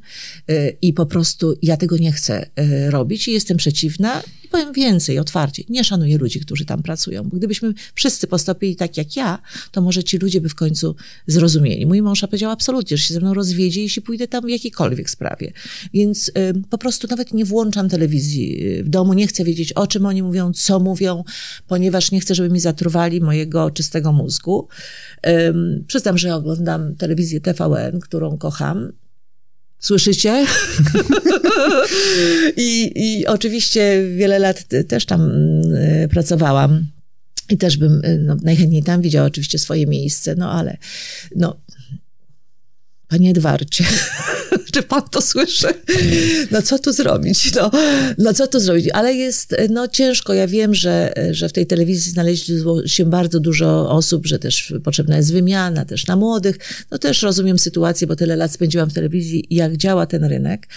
[0.51, 5.19] y, i po prostu ja tego nie chcę y, robić i jestem przeciwna powiem więcej,
[5.19, 9.39] otwarcie, nie szanuję ludzi, którzy tam pracują, bo gdybyśmy wszyscy postąpili tak jak ja,
[9.71, 10.95] to może ci ludzie by w końcu
[11.27, 11.85] zrozumieli.
[11.85, 15.51] Mój mąż powiedział absolutnie, że się ze mną rozwiedzie, jeśli pójdę tam w jakiejkolwiek sprawie.
[15.93, 16.31] Więc y,
[16.69, 20.23] po prostu nawet nie włączam telewizji y, w domu, nie chcę wiedzieć, o czym oni
[20.23, 21.23] mówią, co mówią,
[21.67, 24.67] ponieważ nie chcę, żeby mi zatruwali mojego czystego mózgu.
[25.27, 25.53] Y,
[25.87, 28.91] przyznam, że oglądam telewizję TVN, którą kocham,
[29.81, 30.45] Słyszycie?
[32.57, 35.31] I, I oczywiście wiele lat też tam
[35.75, 36.87] y, pracowałam.
[37.49, 40.77] I też bym y, no, najchętniej tam widziała oczywiście swoje miejsce, no ale
[41.35, 41.57] no,
[43.11, 43.83] Panie Edwardzie,
[44.73, 45.67] czy pan to słyszy?
[46.51, 47.55] No co tu zrobić?
[47.55, 47.71] No,
[48.17, 48.89] no co tu zrobić?
[48.93, 50.33] Ale jest no, ciężko.
[50.33, 55.17] Ja wiem, że, że w tej telewizji znaleźło się bardzo dużo osób, że też potrzebna
[55.17, 56.57] jest wymiana, też na młodych.
[56.91, 60.67] No też rozumiem sytuację, bo tyle lat spędziłam w telewizji, jak działa ten rynek.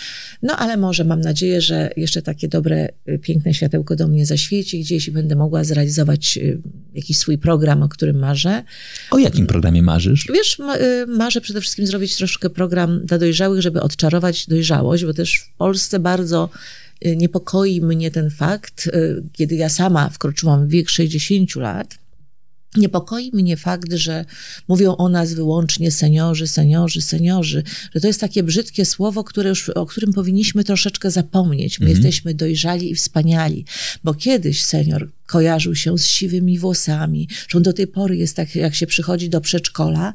[0.43, 2.89] No ale może mam nadzieję, że jeszcze takie dobre,
[3.22, 6.59] piękne światełko do mnie zaświeci gdzieś i będę mogła zrealizować y,
[6.95, 8.62] jakiś swój program, o którym marzę.
[9.11, 10.28] O jakim programie marzysz?
[10.35, 15.39] Wiesz, y, marzę przede wszystkim zrobić troszkę program dla dojrzałych, żeby odczarować dojrzałość, bo też
[15.39, 16.51] w Polsce bardzo
[17.07, 21.99] y, niepokoi mnie ten fakt, y, kiedy ja sama wkroczyłam w wiek 60 lat,
[22.77, 24.25] Niepokoi mnie fakt, że
[24.68, 27.62] mówią o nas wyłącznie seniorzy, seniorzy, seniorzy,
[27.95, 31.81] że to jest takie brzydkie słowo, które już, o którym powinniśmy troszeczkę zapomnieć.
[31.81, 31.97] My mhm.
[31.97, 33.64] jesteśmy dojrzali i wspaniali,
[34.05, 38.55] bo kiedyś senior kojarzył się z siwymi włosami, że on do tej pory jest tak,
[38.55, 40.12] jak się przychodzi do przedszkola,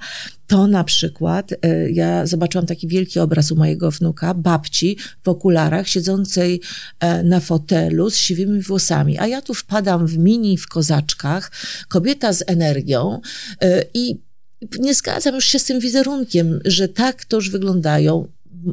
[0.47, 5.87] to na przykład e, ja zobaczyłam taki wielki obraz u mojego wnuka, babci w okularach,
[5.87, 6.61] siedzącej
[6.99, 11.51] e, na fotelu z siwymi włosami, a ja tu wpadam w mini, w kozaczkach,
[11.87, 13.21] kobieta z energią
[13.61, 14.21] e, i
[14.79, 18.27] nie zgadzam już się z tym wizerunkiem, że tak to już wyglądają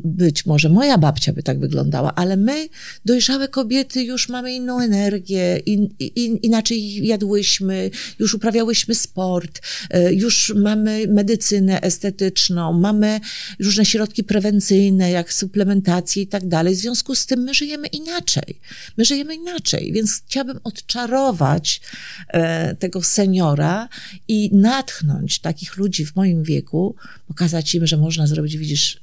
[0.05, 2.69] być może moja babcia by tak wyglądała, ale my,
[3.05, 9.61] dojrzałe kobiety, już mamy inną energię, in, in, inaczej jadłyśmy, już uprawiałyśmy sport,
[9.91, 13.21] e, już mamy medycynę estetyczną, mamy
[13.61, 16.75] różne środki prewencyjne, jak suplementację i tak dalej.
[16.75, 18.61] W związku z tym my żyjemy inaczej.
[18.97, 21.81] My żyjemy inaczej, więc chciałabym odczarować
[22.29, 23.89] e, tego seniora
[24.29, 26.95] i natchnąć takich ludzi w moim wieku,
[27.29, 29.01] pokazać im, że można zrobić, widzisz,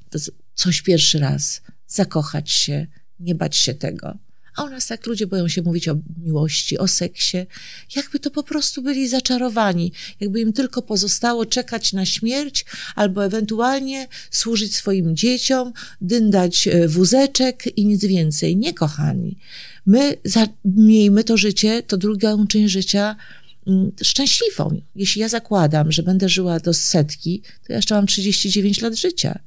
[0.55, 2.87] coś pierwszy raz, zakochać się,
[3.19, 4.17] nie bać się tego.
[4.55, 7.37] A u nas tak ludzie boją się mówić o miłości, o seksie,
[7.95, 14.07] jakby to po prostu byli zaczarowani, jakby im tylko pozostało czekać na śmierć albo ewentualnie
[14.31, 18.57] służyć swoim dzieciom, dyndać e, wózeczek i nic więcej.
[18.57, 19.37] Nie, kochani.
[19.85, 23.15] My za, miejmy to życie, to drugą część życia
[23.67, 24.81] mm, szczęśliwą.
[24.95, 29.39] Jeśli ja zakładam, że będę żyła do setki, to ja jeszcze mam 39 lat życia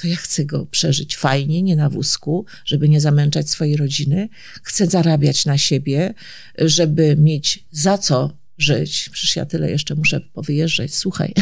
[0.00, 4.28] to ja chcę go przeżyć fajnie, nie na wózku, żeby nie zamęczać swojej rodziny.
[4.62, 6.14] Chcę zarabiać na siebie,
[6.58, 9.08] żeby mieć za co żyć.
[9.12, 10.94] Przecież ja tyle jeszcze muszę powyjeżdżać.
[10.94, 11.34] Słuchaj,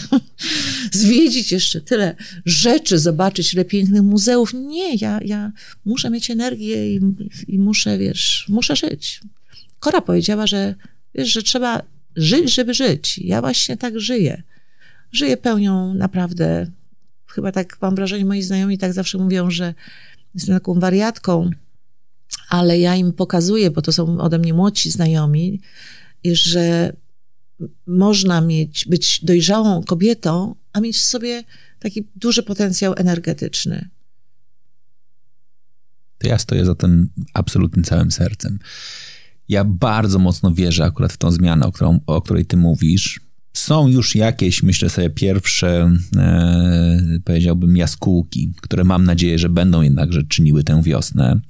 [0.92, 4.54] zwiedzić jeszcze tyle rzeczy, zobaczyć ile pięknych muzeów.
[4.54, 5.52] Nie, ja, ja
[5.84, 7.00] muszę mieć energię i,
[7.48, 9.20] i muszę, wiesz, muszę żyć.
[9.80, 10.74] Kora powiedziała, że,
[11.14, 11.82] wiesz, że trzeba
[12.16, 13.18] żyć, żeby żyć.
[13.18, 14.42] Ja właśnie tak żyję.
[15.12, 16.70] Żyję pełnią naprawdę
[17.39, 19.74] chyba tak mam wrażenie, moi znajomi tak zawsze mówią, że
[20.34, 21.51] jestem taką wariatką,
[22.49, 25.61] ale ja im pokazuję, bo to są ode mnie młodsi znajomi,
[26.24, 26.93] że
[27.86, 31.45] można mieć, być dojrzałą kobietą, a mieć w sobie
[31.78, 33.89] taki duży potencjał energetyczny.
[36.18, 38.59] To ja stoję za tym absolutnie całym sercem.
[39.49, 43.20] Ja bardzo mocno wierzę akurat w tą zmianę, o, którą, o której ty mówisz,
[43.68, 50.24] są już jakieś, myślę sobie, pierwsze, e, powiedziałbym, jaskółki, które mam nadzieję, że będą jednakże
[50.24, 51.40] czyniły tę wiosnę.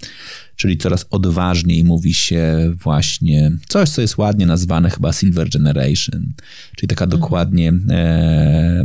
[0.56, 6.32] Czyli coraz odważniej mówi się właśnie coś, co jest ładnie nazwane chyba Silver Generation,
[6.76, 7.20] czyli taka mhm.
[7.20, 8.84] dokładnie e,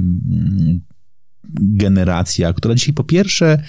[1.59, 3.63] generacja, która dzisiaj po pierwsze,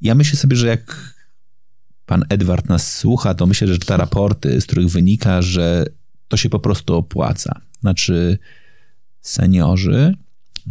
[0.00, 1.14] ja myślę sobie, że jak
[2.06, 5.84] pan Edward nas słucha, to myślę, że te raporty, z których wynika, że
[6.28, 7.60] to się po prostu opłaca.
[7.80, 8.38] Znaczy,
[9.28, 10.14] seniorzy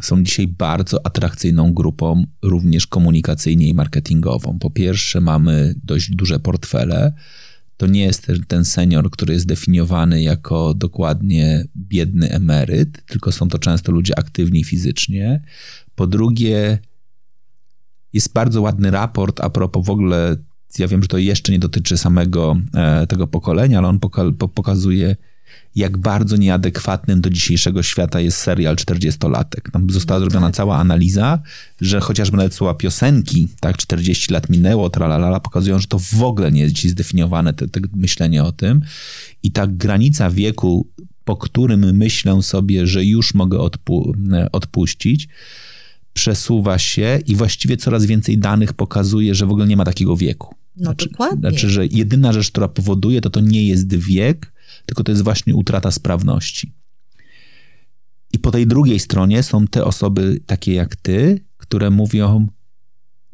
[0.01, 4.60] są dzisiaj bardzo atrakcyjną grupą, również komunikacyjnie i marketingową.
[4.60, 7.14] Po pierwsze, mamy dość duże portfele.
[7.78, 13.60] To nie jest ten senior, który jest definiowany jako dokładnie biedny emeryt, tylko są to
[13.60, 15.41] często ludzie aktywni fizycznie.
[15.95, 16.80] Po drugie,
[18.14, 20.38] jest bardzo ładny raport a propos w ogóle,
[20.80, 23.99] ja wiem, że to jeszcze nie dotyczy samego e, tego pokolenia, ale on
[24.55, 25.16] pokazuje,
[25.78, 29.72] jak bardzo nieadekwatnym do dzisiejszego świata jest serial 40-latek.
[29.72, 31.40] Tam została zrobiona cała analiza,
[31.82, 36.52] że chociażby nawet słowa piosenki, tak, 40 lat minęło, tralalala, pokazują, że to w ogóle
[36.52, 38.82] nie jest dziś zdefiniowane, te, te myślenie o tym.
[39.44, 40.88] I ta granica wieku,
[41.24, 44.14] po którym myślę sobie, że już mogę odpu
[44.52, 45.28] odpuścić,
[46.14, 50.56] przesuwa się i właściwie coraz więcej danych pokazuje, że w ogóle nie ma takiego wieku.
[50.78, 51.50] No znaczy, dokładnie.
[51.50, 54.57] Znaczy, że jedyna rzecz, która powoduje to, to nie jest wiek,
[54.88, 56.74] tylko to jest właśnie utrata sprawności.
[58.34, 62.48] I po tej drugiej stronie są te osoby takie jak ty, które mówią: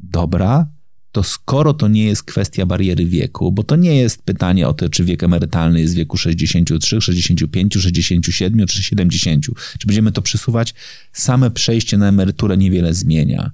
[0.00, 0.66] Dobra,
[1.12, 4.88] to skoro to nie jest kwestia bariery wieku, bo to nie jest pytanie o to,
[4.88, 9.44] czy wiek emerytalny jest w wieku 63, 65, 67 czy 70,
[9.78, 10.74] czy będziemy to przesuwać,
[11.12, 13.50] same przejście na emeryturę niewiele zmienia.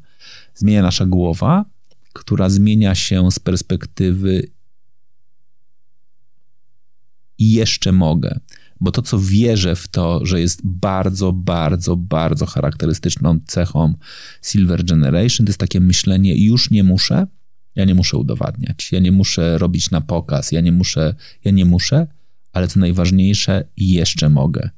[0.55, 1.65] Zmienia nasza głowa,
[2.13, 4.49] która zmienia się z perspektywy
[7.41, 8.41] i jeszcze mogę.
[8.81, 13.95] Bo to, co wierzę w to, że jest bardzo, bardzo, bardzo charakterystyczną cechą
[14.43, 17.27] Silver Generation, to jest takie myślenie, już nie muszę,
[17.75, 21.15] ja nie muszę udowadniać, ja nie muszę robić na pokaz, ja nie muszę,
[21.45, 22.07] ja nie muszę,
[22.53, 24.71] ale co najważniejsze, jeszcze mogę.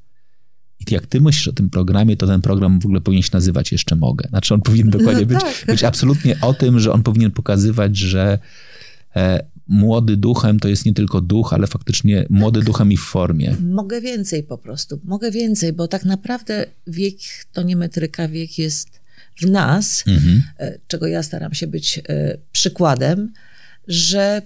[0.81, 3.73] I jak ty myślisz o tym programie, to ten program w ogóle powinien się nazywać
[3.73, 4.29] Jeszcze Mogę.
[4.29, 5.65] Znaczy on powinien dokładnie no, być, tak.
[5.67, 8.39] być absolutnie o tym, że on powinien pokazywać, że
[9.17, 12.66] e, młody duchem to jest nie tylko duch, ale faktycznie młody tak.
[12.66, 13.57] duchem i w formie.
[13.61, 15.01] Mogę więcej po prostu.
[15.05, 17.14] Mogę więcej, bo tak naprawdę wiek
[17.53, 19.01] to nie metryka, wiek jest
[19.41, 20.43] w nas, mhm.
[20.59, 23.33] E, czego ja staram się być e, przykładem,
[23.89, 24.43] że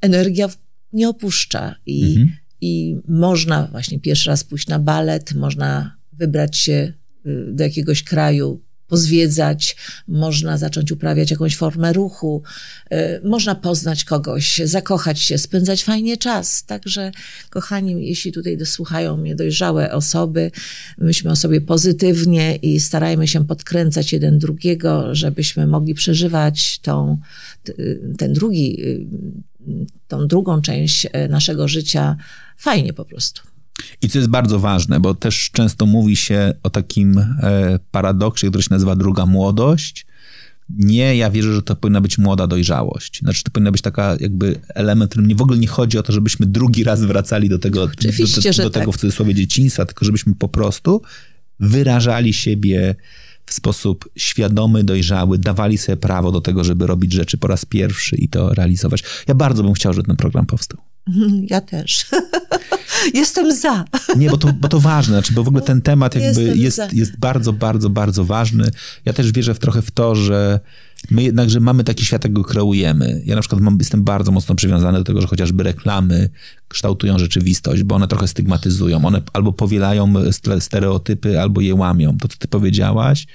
[0.00, 0.48] energia
[0.92, 2.36] nie opuszcza i, mhm.
[2.60, 6.92] i można właśnie pierwszy raz pójść na balet, można wybrać się
[7.26, 9.76] y, do jakiegoś kraju, pozwiedzać,
[10.08, 12.42] można zacząć uprawiać jakąś formę ruchu,
[12.92, 16.64] y, można poznać kogoś, zakochać się, spędzać fajnie czas.
[16.64, 17.12] Także,
[17.50, 20.50] kochani, jeśli tutaj dosłuchają mnie dojrzałe osoby,
[20.98, 27.18] myślmy o sobie pozytywnie i starajmy się podkręcać jeden drugiego, żebyśmy mogli przeżywać tą,
[28.18, 29.06] ten drugi, y,
[30.08, 32.16] tą drugą część y, naszego życia
[32.56, 33.55] fajnie po prostu.
[34.02, 38.62] I co jest bardzo ważne, bo też często mówi się o takim e, paradoksie, który
[38.62, 40.06] się nazywa druga młodość.
[40.68, 43.20] Nie, ja wierzę, że to powinna być młoda dojrzałość.
[43.20, 46.46] Znaczy, to powinna być taka jakby element, którym w ogóle nie chodzi o to, żebyśmy
[46.46, 48.98] drugi raz wracali do tego, Oczywiście, do, do, do tego tak.
[48.98, 51.02] w cudzysłowie dzieciństwa, tylko żebyśmy po prostu
[51.60, 52.94] wyrażali siebie
[53.46, 58.16] w sposób świadomy, dojrzały, dawali sobie prawo do tego, żeby robić rzeczy po raz pierwszy
[58.16, 59.02] i to realizować.
[59.28, 60.80] Ja bardzo bym chciał, żeby ten program powstał.
[61.50, 62.06] Ja też.
[63.14, 63.84] Jestem za.
[64.16, 67.18] Nie, bo to, bo to ważne, znaczy, bo w ogóle ten temat jakby jest, jest
[67.18, 68.70] bardzo, bardzo, bardzo ważny.
[69.04, 70.60] Ja też wierzę w trochę w to, że
[71.10, 73.22] my jednakże mamy taki świat, jak go kreujemy.
[73.24, 76.30] Ja na przykład mam, jestem bardzo mocno przywiązany do tego, że chociażby reklamy
[76.68, 79.04] kształtują rzeczywistość, bo one trochę stygmatyzują.
[79.04, 80.14] One albo powielają
[80.60, 82.18] stereotypy, albo je łamią.
[82.18, 83.26] To, co ty powiedziałaś,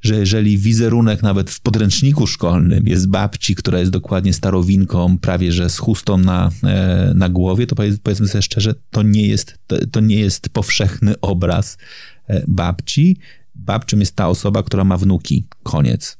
[0.00, 5.70] że jeżeli wizerunek nawet w podręczniku szkolnym jest babci, która jest dokładnie starowinką, prawie że
[5.70, 9.58] z chustą na, e, na głowie, to powiedzmy sobie szczerze, to nie jest,
[9.92, 11.78] to, nie jest powszechny obraz
[12.26, 13.16] e, babci.
[13.54, 15.44] Babcią jest ta osoba, która ma wnuki.
[15.62, 16.19] Koniec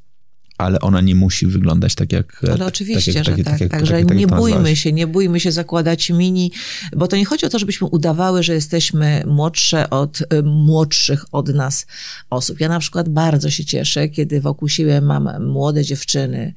[0.61, 2.43] ale ona nie musi wyglądać tak jak.
[2.53, 3.59] Ale oczywiście, tak, że tak.
[3.59, 6.53] tak Także nie bójmy się, nie bójmy się zakładać mini,
[6.97, 11.49] bo to nie chodzi o to, żebyśmy udawały, że jesteśmy młodsze od y, młodszych od
[11.49, 11.87] nas
[12.31, 12.61] osób.
[12.61, 16.55] Ja na przykład bardzo się cieszę, kiedy wokół siebie mam młode dziewczyny,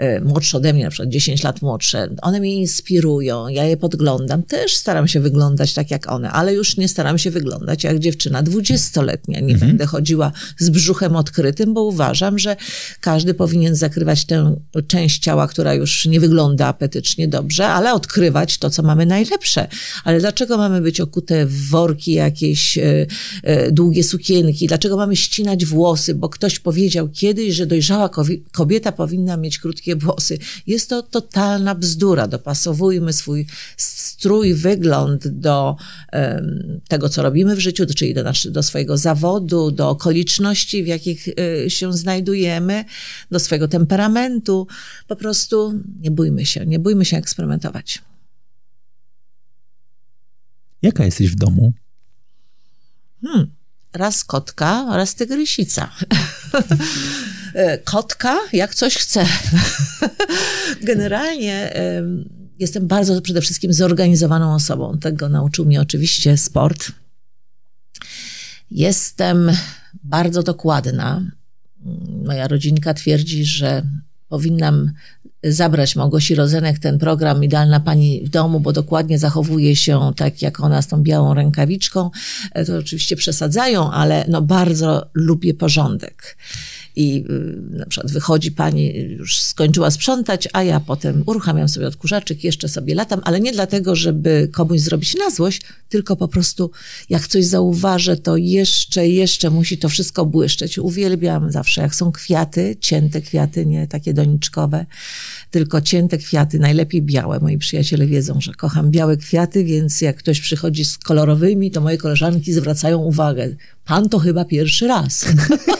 [0.00, 2.08] y, młodsze ode mnie, na przykład 10 lat młodsze.
[2.22, 4.42] One mnie inspirują, ja je podglądam.
[4.42, 8.42] Też staram się wyglądać tak jak one, ale już nie staram się wyglądać jak dziewczyna
[8.42, 9.40] dwudziestoletnia.
[9.40, 9.70] Nie mhm.
[9.70, 12.56] będę chodziła z brzuchem odkrytym, bo uważam, że
[13.00, 18.58] każdy powinien powinien zakrywać tę część ciała, która już nie wygląda apetycznie dobrze, ale odkrywać
[18.58, 19.68] to, co mamy najlepsze.
[20.04, 23.06] Ale dlaczego mamy być okute w worki jakieś e,
[23.42, 24.66] e, długie sukienki?
[24.66, 26.14] Dlaczego mamy ścinać włosy?
[26.14, 28.10] Bo ktoś powiedział kiedyś, że dojrzała
[28.52, 30.38] kobieta powinna mieć krótkie włosy.
[30.66, 32.26] Jest to totalna bzdura.
[32.26, 33.46] Dopasowujmy swój
[34.16, 35.76] strój, wygląd do
[36.88, 41.28] tego, co robimy w życiu, czyli do, naszy, do swojego zawodu, do okoliczności, w jakich
[41.28, 42.84] y, się znajdujemy,
[43.30, 44.66] do swojego temperamentu.
[45.06, 48.02] Po prostu nie bójmy się, nie bójmy się eksperymentować.
[50.82, 51.72] Jaka jesteś w domu?
[53.22, 53.50] Hmm,
[53.92, 55.90] raz kotka, raz tygrysica.
[57.56, 59.26] E, kotka, jak coś chce.
[60.82, 61.74] Generalnie
[62.58, 64.98] jestem bardzo przede wszystkim zorganizowaną osobą.
[64.98, 66.92] Tego nauczył mnie oczywiście sport.
[68.70, 69.50] Jestem
[70.04, 71.22] bardzo dokładna.
[72.24, 73.82] Moja rodzinka twierdzi, że
[74.28, 74.92] powinnam
[75.44, 80.60] zabrać Małgosi Rozenek ten program Idealna Pani w domu, bo dokładnie zachowuje się tak jak
[80.60, 82.10] ona z tą białą rękawiczką.
[82.52, 86.36] E, to oczywiście przesadzają, ale no bardzo lubię porządek
[86.96, 92.44] i y, na przykład wychodzi pani, już skończyła sprzątać, a ja potem uruchamiam sobie odkurzaczyk,
[92.44, 96.70] jeszcze sobie latam, ale nie dlatego, żeby komuś zrobić na złość, tylko po prostu
[97.10, 100.78] jak coś zauważę, to jeszcze, jeszcze musi to wszystko błyszczeć.
[100.78, 104.86] Uwielbiam zawsze, jak są kwiaty, cięte kwiaty, nie takie doniczkowe,
[105.50, 107.40] tylko cięte kwiaty, najlepiej białe.
[107.40, 111.98] Moi przyjaciele wiedzą, że kocham białe kwiaty, więc jak ktoś przychodzi z kolorowymi, to moje
[111.98, 113.56] koleżanki zwracają uwagę.
[113.86, 115.26] Pan to chyba pierwszy raz.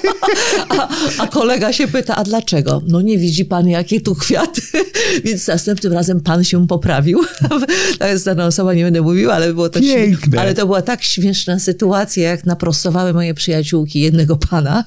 [0.78, 0.88] a,
[1.18, 2.82] a, kolega się pyta, a dlaczego?
[2.88, 4.62] No nie widzi pan, jakie tu kwiaty.
[5.24, 7.24] Więc następnym razem pan się poprawił.
[7.98, 10.40] to jest dana osoba, nie będę mówiła, ale było to Piękne.
[10.40, 14.84] Ale to była tak śmieszna sytuacja, jak naprostowały moje przyjaciółki jednego pana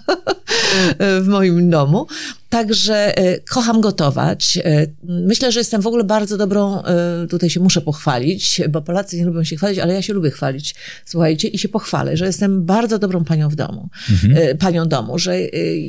[1.00, 2.08] w moim domu.
[2.50, 4.60] Także e, kocham gotować.
[4.64, 9.18] E, myślę, że jestem w ogóle bardzo dobrą, e, tutaj się muszę pochwalić, bo Polacy
[9.18, 10.76] nie lubią się chwalić, ale ja się lubię chwalić,
[11.06, 14.58] słuchajcie, i się pochwalę, że jestem bardzo dobrą panią w domu, mhm.
[14.58, 15.40] panią domu, że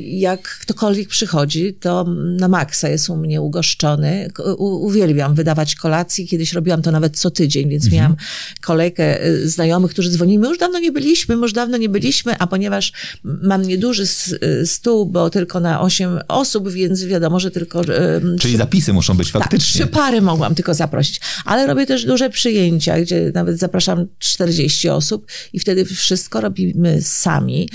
[0.05, 4.29] jak ktokolwiek przychodzi, to na maksa jest u mnie ugoszczony.
[4.57, 8.01] U, uwielbiam wydawać kolacje, kiedyś robiłam to nawet co tydzień, więc mhm.
[8.01, 8.15] miałam
[8.61, 12.47] kolejkę znajomych, którzy dzwonili, my już dawno nie byliśmy, my już dawno nie byliśmy, a
[12.47, 12.93] ponieważ
[13.23, 14.05] mam nieduży
[14.65, 17.81] stół, bo tylko na osiem osób, osób, więc wiadomo, że tylko...
[18.39, 19.79] Czyli zapisy muszą być faktycznie.
[19.81, 21.21] Tak, trzy pary mogłam tylko zaprosić.
[21.45, 27.69] Ale robię też duże przyjęcia, gdzie nawet zapraszam 40 osób i wtedy wszystko robimy sami.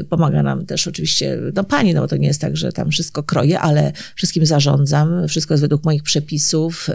[0.00, 2.90] Y, pomaga nam też oczywiście, no pani, no bo to nie jest tak, że tam
[2.90, 5.28] wszystko kroję, ale wszystkim zarządzam.
[5.28, 6.88] Wszystko jest według moich przepisów.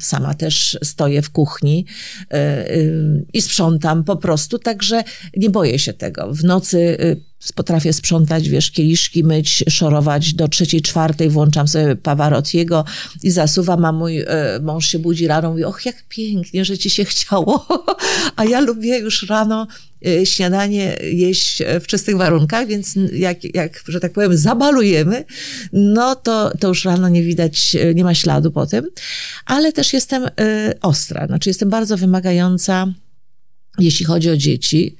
[0.00, 1.86] Sama też stoję w kuchni
[2.20, 5.04] y, y, i sprzątam po prostu, także
[5.36, 6.34] nie boję się tego.
[6.34, 6.96] W nocy
[7.52, 12.84] potrafię sprzątać, wiesz, kieliszki myć, szorować do trzeciej, czwartej, włączam sobie Pavarotiego
[13.22, 14.26] i zasuwam, a mój e,
[14.62, 17.66] mąż się budzi rano, mówi, och, jak pięknie, że ci się chciało.
[18.36, 19.66] a ja lubię już rano
[20.06, 25.24] e, śniadanie jeść w czystych warunkach, więc jak, jak, że tak powiem, zabalujemy,
[25.72, 28.84] no to, to już rano nie widać, e, nie ma śladu po tym.
[29.46, 30.28] Ale też jestem
[30.82, 32.86] ostra, znaczy jestem bardzo wymagająca,
[33.78, 34.96] jeśli chodzi o dzieci.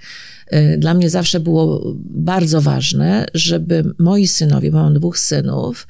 [0.53, 5.86] Y, dla mnie zawsze było bardzo ważne, żeby moi synowie, bo mam dwóch synów,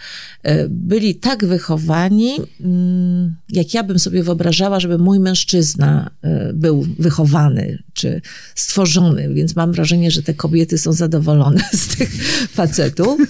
[0.47, 2.31] y, byli tak wychowani,
[2.61, 8.21] mm, jak ja bym sobie wyobrażała, żeby mój mężczyzna y, był wychowany czy
[8.55, 9.35] stworzony.
[9.35, 12.11] Więc mam wrażenie, że te kobiety są zadowolone z tych
[12.49, 13.21] facetów.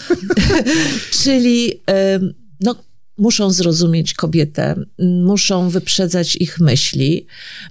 [1.22, 1.72] Czyli
[2.60, 2.74] no,
[3.18, 4.74] muszą zrozumieć kobietę,
[5.24, 7.26] muszą wyprzedzać ich myśli.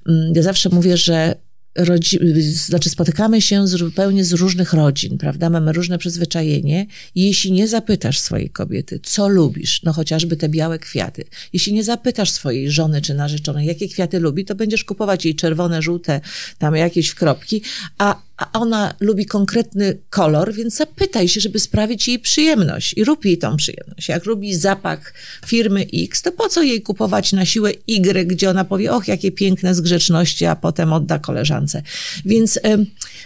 [0.08, 1.36] Mm, ja zawsze mówię, że
[1.76, 2.20] rodzi,
[2.52, 5.50] znaczy spotykamy się zupełnie z różnych rodzin, prawda?
[5.50, 6.86] Mamy różne przyzwyczajenie.
[7.16, 12.32] Jeśli nie zapytasz swojej kobiety, co lubisz, no chociażby te białe kwiaty, jeśli nie zapytasz
[12.32, 16.22] swojej żony czy narzeczonej, jakie kwiaty lubi, to będziesz kupować jej czerwone, żółte,
[16.58, 17.62] tam jakieś kropki,
[17.98, 23.26] a a ona lubi konkretny kolor, więc zapytaj się, żeby sprawić jej przyjemność i rób
[23.26, 24.08] jej tą przyjemność.
[24.10, 25.14] Jak lubi zapach
[25.46, 29.32] firmy X, to po co jej kupować na siłę Y, gdzie ona powie, och, jakie
[29.32, 31.82] piękne z grzeczności, a potem odda koleżance.
[32.26, 32.62] Więc y,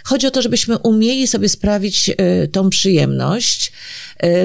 [0.04, 3.72] chodzi o to, żebyśmy umieli sobie sprawić y, tą przyjemność.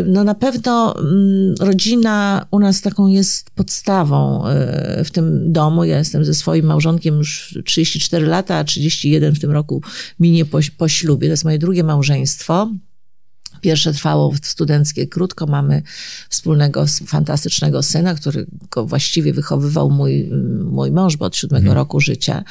[0.05, 5.83] No na pewno mm, rodzina u nas taką jest podstawą y, w tym domu.
[5.83, 9.81] Ja jestem ze swoim małżonkiem już 34 lata, a 31 w tym roku
[10.19, 11.27] minie po, po ślubie.
[11.27, 12.69] To jest moje drugie małżeństwo.
[13.61, 15.45] Pierwsze trwało studenckie krótko.
[15.45, 15.81] Mamy
[16.29, 20.29] wspólnego, fantastycznego syna, którego właściwie wychowywał mój,
[20.63, 21.77] mój mąż, bo od siódmego mhm.
[21.77, 22.43] roku życia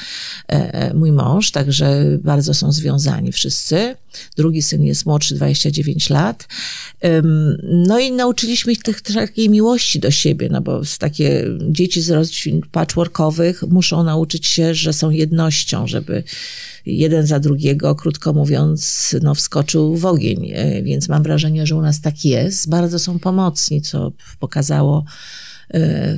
[0.51, 3.95] e, e, mój mąż, także bardzo są związani wszyscy.
[4.37, 6.47] Drugi syn jest młodszy, 29 lat.
[7.63, 12.61] No i nauczyliśmy ich tych takiej miłości do siebie, no bo takie dzieci z rodzin
[12.71, 16.23] patchworkowych muszą nauczyć się, że są jednością, żeby
[16.85, 20.51] jeden za drugiego, krótko mówiąc, no, wskoczył w ogień.
[20.53, 22.69] E, więc mam wrażenie, że u nas tak jest.
[22.69, 25.05] Bardzo są pomocni, co pokazało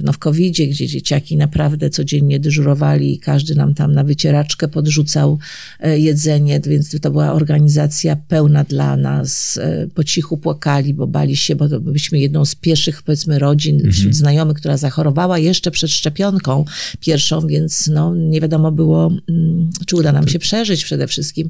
[0.03, 5.39] no w covid gdzie dzieciaki naprawdę codziennie dyżurowali i każdy nam tam na wycieraczkę podrzucał
[5.80, 9.58] e, jedzenie, więc to była organizacja pełna dla nas.
[9.58, 13.93] E, po cichu płakali, bo bali się, bo byliśmy jedną z pierwszych, powiedzmy, rodzin mhm.
[13.93, 16.66] wśród znajomych, która zachorowała jeszcze przed szczepionką
[16.99, 21.49] pierwszą, więc no, nie wiadomo było, mm, czy uda nam się przeżyć przede wszystkim.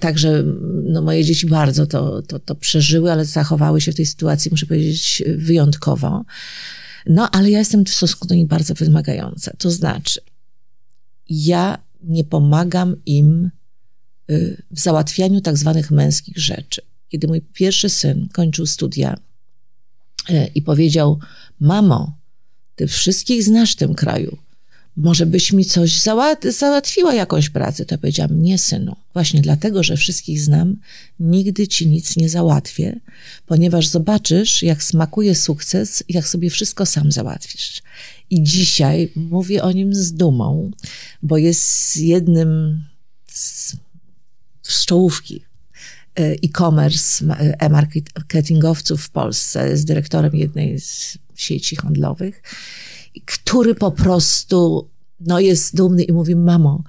[0.00, 0.44] Także
[0.84, 4.66] no, moje dzieci bardzo to, to, to przeżyły, ale zachowały się w tej sytuacji, muszę
[4.66, 6.24] powiedzieć, wyjątkowo.
[7.10, 9.52] No, ale ja jestem w stosunku do nich bardzo wymagająca.
[9.58, 10.20] To znaczy,
[11.28, 13.50] ja nie pomagam im
[14.30, 16.82] y, w załatwianiu tak zwanych męskich rzeczy.
[17.08, 19.16] Kiedy mój pierwszy syn kończył studia
[20.30, 21.18] y, i powiedział:
[21.60, 22.18] Mamo,
[22.76, 24.38] ty wszystkich znasz w tym kraju
[24.96, 27.84] może byś mi coś załat załatwiła, jakąś pracę.
[27.84, 30.76] To powiedziałam, nie synu, właśnie dlatego, że wszystkich znam,
[31.20, 33.00] nigdy ci nic nie załatwię,
[33.46, 37.82] ponieważ zobaczysz, jak smakuje sukces, jak sobie wszystko sam załatwisz.
[38.30, 40.70] I dzisiaj mówię o nim z dumą,
[41.22, 42.82] bo jest jednym
[43.26, 43.76] z,
[44.62, 45.44] z czołówki
[46.18, 47.24] e, e-commerce,
[47.58, 52.42] e-marketingowców w Polsce, jest dyrektorem jednej z sieci handlowych
[53.24, 54.88] który po prostu
[55.20, 56.82] no jest dumny i mówi, mamo,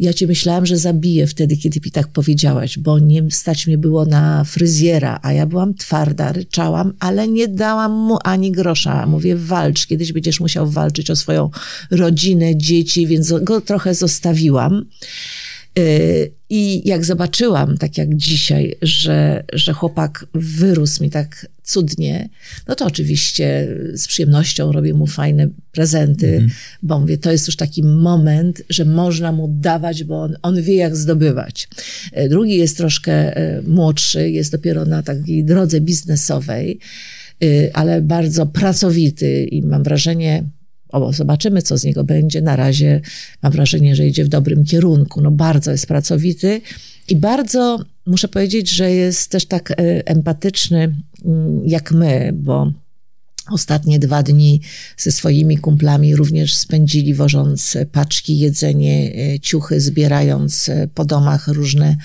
[0.00, 4.04] ja ci myślałam, że zabiję wtedy, kiedy mi tak powiedziałaś, bo nie stać mnie było
[4.04, 9.06] na fryzjera, a ja byłam twarda, ryczałam, ale nie dałam mu ani grosza.
[9.06, 11.50] Mówię, walcz, kiedyś będziesz musiał walczyć o swoją
[11.90, 14.84] rodzinę, dzieci, więc go trochę zostawiłam.
[15.78, 22.28] Y, I jak zobaczyłam, tak jak dzisiaj, że, że chłopak wyrósł mi tak cudnie,
[22.68, 26.50] no to oczywiście z przyjemnością robię mu fajne prezenty, mm.
[26.82, 30.74] bo mówię, to jest już taki moment, że można mu dawać, bo on, on wie,
[30.74, 31.68] jak zdobywać.
[32.18, 36.78] Y, drugi jest troszkę y, młodszy, jest dopiero na takiej drodze biznesowej,
[37.72, 40.44] ale bardzo pracowity i mam wrażenie,
[40.88, 42.42] o, zobaczymy, co z niego będzie.
[42.42, 43.00] Na razie
[43.42, 45.20] mam wrażenie, że idzie w dobrym kierunku.
[45.20, 46.60] No, bardzo jest pracowity
[47.08, 49.74] i bardzo muszę powiedzieć, że jest też tak e,
[50.06, 52.72] empatyczny mm, jak my, bo
[53.50, 54.60] Ostatnie dwa dni
[54.96, 61.96] ze swoimi kumplami również spędzili, wożąc paczki, jedzenie, e, ciuchy, zbierając e, po domach różne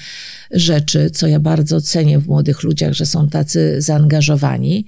[0.51, 4.85] rzeczy, co ja bardzo cenię w młodych ludziach, że są tacy zaangażowani.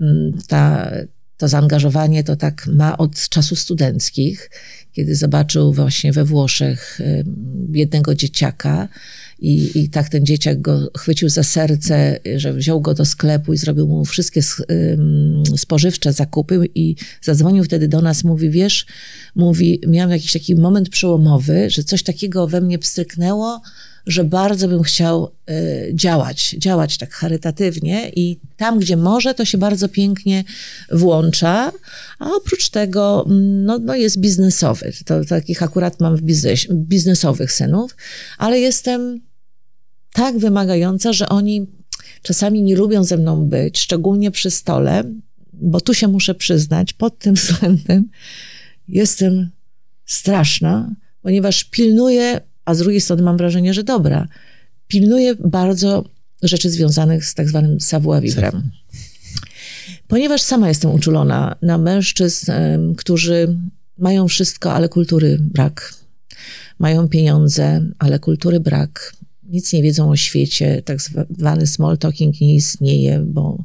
[0.00, 0.90] Mm, ta,
[1.36, 4.50] to zaangażowanie to tak ma od czasów studenckich,
[4.92, 7.00] kiedy zobaczył właśnie we Włoszech
[7.72, 8.88] jednego dzieciaka
[9.38, 13.56] i, i tak ten dzieciak go chwycił za serce, że wziął go do sklepu i
[13.56, 14.40] zrobił mu wszystkie
[15.56, 18.86] spożywcze zakupy i zadzwonił wtedy do nas, mówi, wiesz,
[19.34, 23.62] mówi, miałem jakiś taki moment przełomowy, że coś takiego we mnie pstryknęło,
[24.06, 29.58] że bardzo bym chciał y, działać, działać tak charytatywnie i tam, gdzie może, to się
[29.58, 30.44] bardzo pięknie
[30.92, 31.72] włącza,
[32.18, 34.92] a oprócz tego mm, no, no jest biznesowy.
[35.04, 37.96] To, takich akurat mam w biznes, biznesowych synów,
[38.38, 39.20] ale jestem
[40.12, 41.66] tak wymagająca, że oni
[42.22, 45.04] czasami nie lubią ze mną być, szczególnie przy stole,
[45.52, 48.08] bo tu się muszę przyznać, pod tym względem
[48.88, 49.50] jestem
[50.06, 54.28] straszna, ponieważ pilnuję a z drugiej strony mam wrażenie, że dobra.
[54.88, 56.04] Pilnuje bardzo
[56.42, 58.52] rzeczy związanych z tak zwanym savoir-vivre.
[60.08, 62.52] Ponieważ sama jestem uczulona na mężczyzn,
[62.96, 63.56] którzy
[63.98, 65.94] mają wszystko, ale kultury brak.
[66.78, 69.12] Mają pieniądze, ale kultury brak
[69.52, 70.98] nic nie wiedzą o świecie, tak
[71.30, 73.62] zwany small talking nie istnieje, bo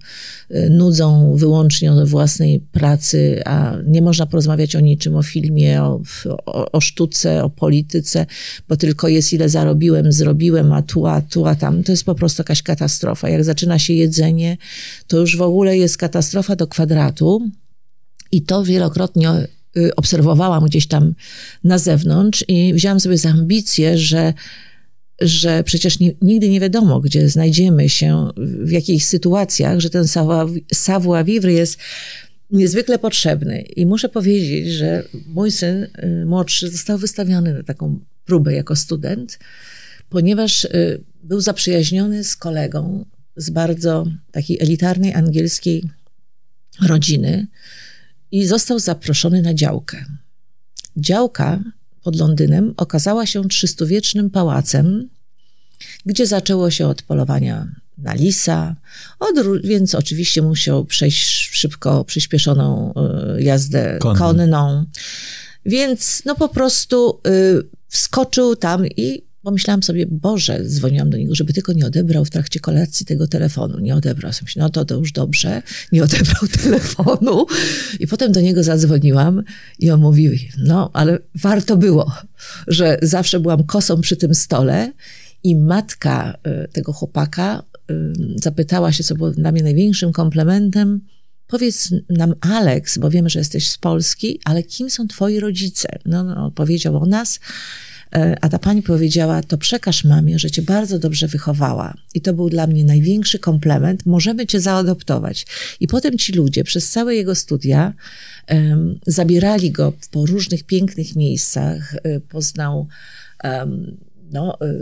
[0.51, 6.01] y, nudzą wyłącznie o własnej pracy, a nie można porozmawiać o niczym, o filmie, o,
[6.45, 8.25] o, o sztuce, o polityce,
[8.69, 11.83] bo tylko jest ile zarobiłem, zrobiłem, a tu, a tu, a tam.
[11.83, 13.29] To jest po prostu jakaś katastrofa.
[13.29, 14.57] Jak zaczyna się jedzenie,
[15.07, 17.49] to już w ogóle jest katastrofa do kwadratu
[18.31, 19.29] i to wielokrotnie
[19.77, 21.13] y, obserwowałam gdzieś tam
[21.63, 24.33] na zewnątrz i wzięłam sobie za ambicję, że
[25.21, 30.03] że przecież nie, nigdy nie wiadomo, gdzie znajdziemy się, w jakichś sytuacjach, że ten
[30.73, 31.79] savoir-vivre jest
[32.51, 33.61] niezwykle potrzebny.
[33.61, 39.39] I muszę powiedzieć, że mój syn y, młodszy został wystawiony na taką próbę jako student,
[40.09, 43.05] ponieważ y, był zaprzyjaźniony z kolegą
[43.35, 45.89] z bardzo takiej elitarnej angielskiej
[46.81, 47.47] rodziny
[48.31, 50.05] i został zaproszony na działkę.
[50.97, 51.63] Działka
[52.07, 55.09] pod Londynem okazała się trzystuwiecznym pałacem
[56.05, 58.75] gdzie zaczęło się od polowania na lisa,
[59.19, 62.93] od, więc oczywiście musiał przejść szybko przyspieszoną
[63.37, 64.19] y, jazdę Konną.
[64.19, 64.85] konną.
[65.65, 71.53] Więc no po prostu y, wskoczył tam i pomyślałam sobie, Boże, dzwoniłam do niego, żeby
[71.53, 73.79] tylko nie odebrał w trakcie kolacji tego telefonu.
[73.79, 74.33] Nie odebrał.
[74.33, 75.61] Sobie no to, to już dobrze.
[75.91, 77.45] Nie odebrał telefonu.
[77.99, 79.43] I potem do niego zadzwoniłam
[79.79, 82.11] i on mówił, no ale warto było,
[82.67, 84.93] że zawsze byłam kosą przy tym stole
[85.43, 87.93] i matka y, tego chłopaka y,
[88.35, 91.01] zapytała się, co było dla mnie największym komplementem,
[91.47, 95.89] Powiedz nam, Alex, bo wiemy, że jesteś z Polski, ale kim są twoi rodzice?
[96.05, 97.39] No, no powiedział o nas,
[98.41, 101.93] a ta pani powiedziała, to przekaż mamie, że cię bardzo dobrze wychowała.
[102.13, 104.05] I to był dla mnie największy komplement.
[104.05, 105.45] Możemy cię zaadoptować.
[105.79, 107.93] I potem ci ludzie przez całe jego studia
[108.49, 111.95] um, zabierali go po różnych pięknych miejscach.
[112.03, 112.87] E, poznał
[113.43, 113.97] um,
[114.31, 114.73] no, e,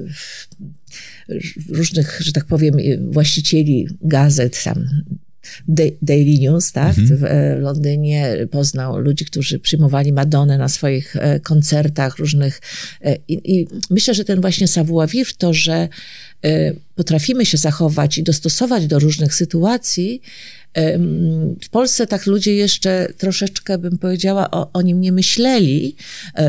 [1.69, 2.77] różnych, że tak powiem,
[3.11, 4.85] właścicieli gazet, tam
[6.01, 6.97] Daily News, tak?
[6.97, 7.19] Mhm.
[7.19, 12.61] W e, Londynie poznał ludzi, którzy przyjmowali Madonnę na swoich e, koncertach różnych.
[13.01, 15.89] E, I, i myślę, że ten właśnie savoir-vivre, to, że
[16.95, 20.21] potrafimy się zachować i dostosować do różnych sytuacji,
[21.63, 25.95] w Polsce tak ludzie jeszcze troszeczkę, bym powiedziała, o, o nim nie myśleli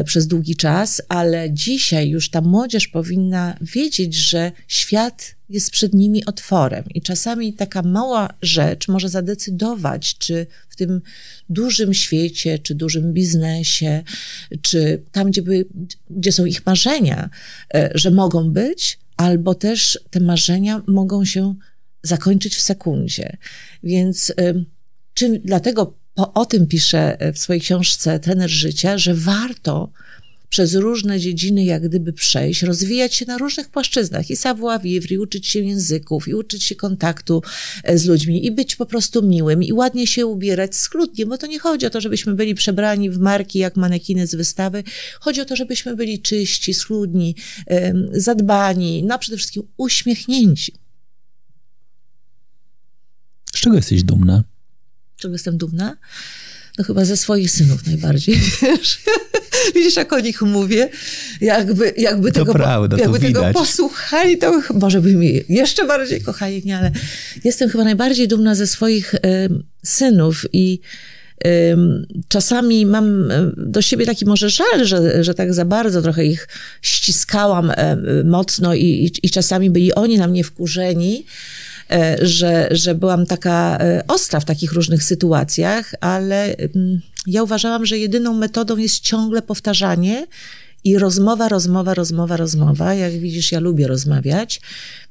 [0.05, 6.24] przez długi czas, ale dzisiaj już ta młodzież powinna wiedzieć, że świat jest przed nimi
[6.24, 6.85] otworem.
[6.95, 11.01] I czasami taka mała rzecz może zadecydować, czy w tym
[11.49, 14.03] dużym świecie, czy dużym biznesie,
[14.62, 15.64] czy tam, gdzie, by,
[16.11, 17.31] gdzie są ich marzenia,
[17.74, 21.55] e, że mogą być, albo też te marzenia mogą się
[22.07, 23.37] zakończyć w sekundzie.
[23.83, 24.55] Więc e,
[25.15, 29.93] czy, dlatego po, o tym piszę w swojej książce Trener Życia, że warto
[30.49, 35.47] przez różne dziedziny jak gdyby przejść, rozwijać się na różnych płaszczyznach i savoir-vivre, i uczyć
[35.47, 37.43] się języków, i uczyć się kontaktu
[37.85, 41.47] e, z ludźmi, i być po prostu miłym, i ładnie się ubierać schludnie, bo to
[41.47, 44.85] nie chodzi o to, żebyśmy byli przebrani w marki jak manekiny z wystawy,
[45.21, 47.35] chodzi o to, żebyśmy byli czyści, schludni,
[48.13, 50.86] zadbani, no przede wszystkim uśmiechnięci.
[53.57, 54.45] Z czego jesteś dumna?
[55.17, 55.97] Z czego jestem dumna?
[56.79, 58.99] No chyba ze swoich synów najbardziej, wiesz.
[59.75, 60.89] Widzisz, jak o nich mówię?
[61.41, 66.63] Jakby, jakby, to tego, prawda, jakby tego posłuchali, to może by mi jeszcze bardziej kochali,
[66.65, 66.79] nie?
[66.79, 66.91] Ale
[67.45, 69.19] jestem chyba najbardziej dumna ze swoich y,
[69.85, 70.81] synów i
[71.47, 71.77] y,
[72.29, 76.49] czasami mam do siebie taki może żal, że, że tak za bardzo trochę ich
[76.83, 77.75] ściskałam y,
[78.25, 81.25] mocno i, i, i czasami byli oni na mnie wkurzeni,
[82.22, 87.99] że, że byłam taka e, ostra w takich różnych sytuacjach, ale mm, ja uważałam, że
[87.99, 90.26] jedyną metodą jest ciągle powtarzanie
[90.84, 92.95] i rozmowa, rozmowa, rozmowa, rozmowa.
[92.95, 94.61] Jak widzisz, ja lubię rozmawiać,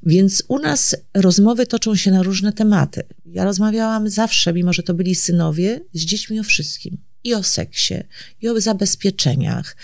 [0.02, 3.02] więc u nas rozmowy toczą się na różne tematy.
[3.26, 7.94] Ja rozmawiałam zawsze, mimo że to byli synowie, z dziećmi o wszystkim i o seksie,
[8.42, 9.76] i o zabezpieczeniach.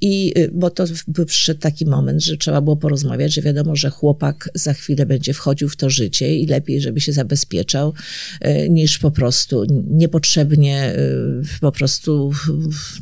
[0.00, 3.90] I, y, bo to był przyszedł taki moment, że trzeba było porozmawiać, że wiadomo, że
[3.90, 7.94] chłopak za chwilę będzie wchodził w to życie i lepiej, żeby się zabezpieczał,
[8.46, 12.32] y, niż po prostu niepotrzebnie y, po prostu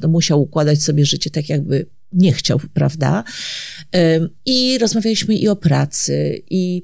[0.02, 3.24] no, musiał układać sobie życie tak, jakby nie chciał, prawda?
[4.46, 6.82] I rozmawialiśmy i o pracy, i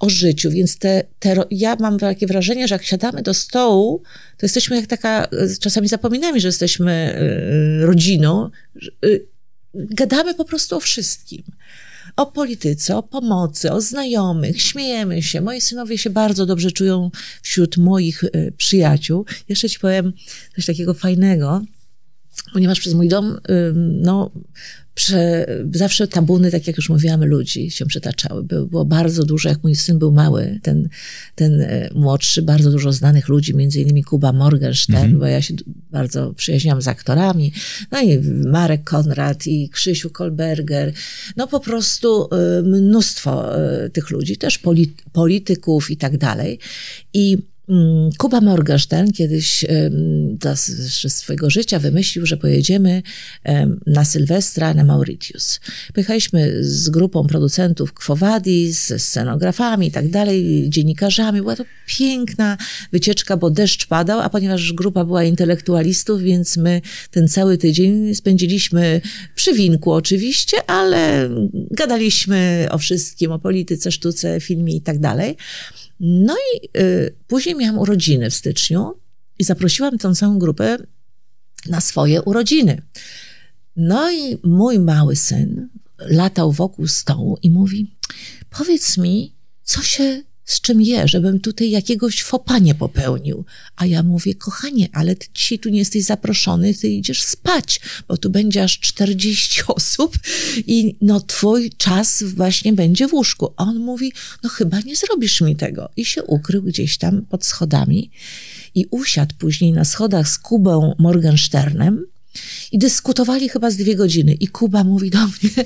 [0.00, 4.02] o życiu, więc te, te, ja mam takie wrażenie, że jak siadamy do stołu,
[4.36, 5.28] to jesteśmy jak taka,
[5.60, 7.18] czasami zapominamy, że jesteśmy
[7.82, 8.50] y, rodziną,
[9.04, 9.26] y,
[9.74, 11.42] gadamy po prostu o wszystkim.
[12.16, 15.40] O polityce, o pomocy, o znajomych, śmiejemy się.
[15.40, 17.10] Moi synowie się bardzo dobrze czują
[17.42, 18.24] wśród moich
[18.56, 19.26] przyjaciół.
[19.48, 20.12] Jeszcze ci powiem
[20.56, 21.62] coś takiego fajnego,
[22.52, 23.38] ponieważ przez mój dom,
[23.76, 24.30] no,
[24.94, 28.42] prze, zawsze tabuny, tak jak już mówiłam, ludzi się przytaczały.
[28.44, 30.88] Było, było bardzo dużo, jak mój syn był mały, ten,
[31.34, 35.18] ten e, młodszy, bardzo dużo znanych ludzi, między innymi Kuba Morgenstern, mhm.
[35.18, 35.54] bo ja się
[35.90, 37.52] bardzo przyjaźniłam z aktorami,
[37.90, 40.92] no i Marek Konrad i Krzysiu Kolberger,
[41.36, 44.60] no po prostu e, mnóstwo e, tych ludzi, też
[45.12, 46.58] polityków i tak dalej.
[47.14, 47.51] I
[48.18, 49.64] Kuba Morgenstern kiedyś
[50.32, 53.02] dla swojego życia wymyślił, że pojedziemy
[53.86, 55.60] na Sylwestra na Mauritius.
[55.94, 61.40] Pojechaliśmy z grupą producentów Kwowadi, z scenografami i tak dalej, dziennikarzami.
[61.40, 62.56] Była to piękna
[62.92, 66.80] wycieczka, bo deszcz padał, a ponieważ grupa była intelektualistów, więc my
[67.10, 69.00] ten cały tydzień spędziliśmy
[69.34, 71.30] przy winku oczywiście, ale
[71.70, 75.36] gadaliśmy o wszystkim, o polityce, sztuce, filmie i tak dalej.
[76.04, 78.94] No i y, później miałam urodziny w styczniu
[79.38, 80.78] i zaprosiłam tą całą grupę
[81.66, 82.82] na swoje urodziny.
[83.76, 85.68] No i mój mały syn
[85.98, 87.94] latał wokół stołu i mówi:
[88.50, 93.44] powiedz mi, co się z czym je, żebym tutaj jakiegoś fopa nie popełnił.
[93.76, 98.16] A ja mówię, kochanie, ale ty dzisiaj tu nie jesteś zaproszony, ty idziesz spać, bo
[98.16, 100.18] tu będzie aż 40 osób
[100.66, 103.52] i no twój czas właśnie będzie w łóżku.
[103.56, 104.12] A on mówi,
[104.42, 105.88] no chyba nie zrobisz mi tego.
[105.96, 108.10] I się ukrył gdzieś tam pod schodami
[108.74, 112.11] i usiadł później na schodach z Kubą Morgensternem
[112.72, 114.34] i dyskutowali chyba z dwie godziny.
[114.34, 115.64] I Kuba mówi do mnie,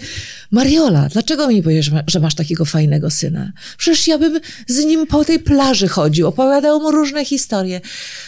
[0.51, 3.53] Mariola, dlaczego mi powiesz, że masz takiego fajnego syna?
[3.79, 7.81] Przecież ja bym z nim po tej plaży chodził, opowiadał mu różne historie.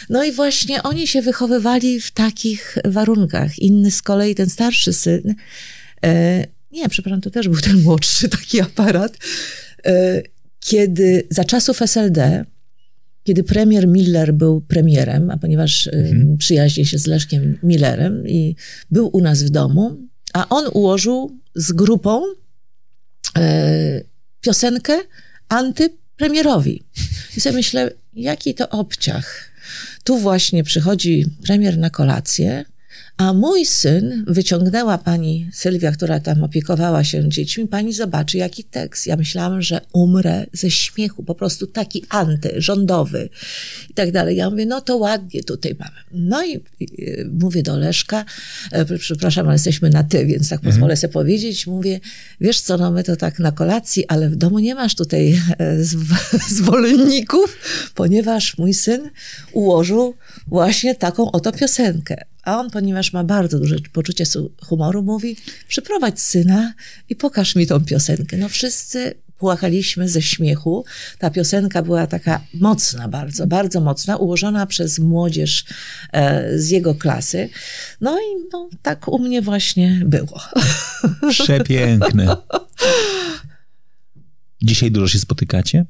[0.09, 3.59] No i właśnie oni się wychowywali w takich warunkach.
[3.59, 5.35] Inny z kolei, ten starszy syn,
[6.05, 9.17] e, nie, przepraszam, to też był ten młodszy taki aparat,
[9.85, 10.21] e,
[10.59, 12.45] kiedy za czasów SLD
[13.29, 16.37] kiedy premier Miller był premierem, a ponieważ y, mhm.
[16.37, 18.55] przyjaźni się z Leszkiem Millerem i
[18.91, 19.97] był u nas w domu,
[20.33, 22.23] a on ułożył z grupą
[23.37, 24.01] e,
[24.41, 24.93] piosenkę
[25.49, 26.83] antypremierowi.
[27.37, 29.51] I sobie myślę, jaki to obciach.
[30.03, 32.65] Tu właśnie przychodzi premier na kolację,
[33.19, 39.07] a mój syn, wyciągnęła pani Sylwia, która tam opiekowała się dziećmi, pani zobaczy, jaki tekst.
[39.07, 43.29] Ja myślałam, że umrę ze śmiechu, po prostu taki anty, rządowy
[43.89, 44.37] i tak dalej.
[44.37, 45.95] Ja mówię, no to ładnie tutaj mamy.
[46.11, 46.59] No i,
[47.39, 48.25] mówię do Leszka,
[48.71, 50.73] e, przepraszam, ale jesteśmy na ty, więc tak mhm.
[50.73, 51.67] pozwolę sobie powiedzieć.
[51.67, 51.99] Mówię,
[52.41, 55.83] wiesz co, no my to tak na kolacji, ale w domu nie masz tutaj e,
[56.57, 57.57] zwolenników,
[57.95, 59.09] ponieważ mój syn
[59.53, 60.15] ułożył
[60.47, 62.29] właśnie taką oto piosenkę.
[62.43, 64.25] A on, ponieważ ma bardzo duże poczucie
[64.61, 65.37] humoru, mówi:
[65.67, 66.73] Przyprowadź syna
[67.09, 68.37] i pokaż mi tą piosenkę.
[68.37, 70.85] No wszyscy płakaliśmy ze śmiechu.
[71.17, 75.65] Ta piosenka była taka mocna, bardzo, bardzo mocna, ułożona przez młodzież
[76.13, 77.49] e, z jego klasy.
[78.01, 80.41] No i no, tak u mnie właśnie było.
[81.29, 82.35] Przepiękne.
[84.61, 85.85] Dzisiaj dużo się spotykacie?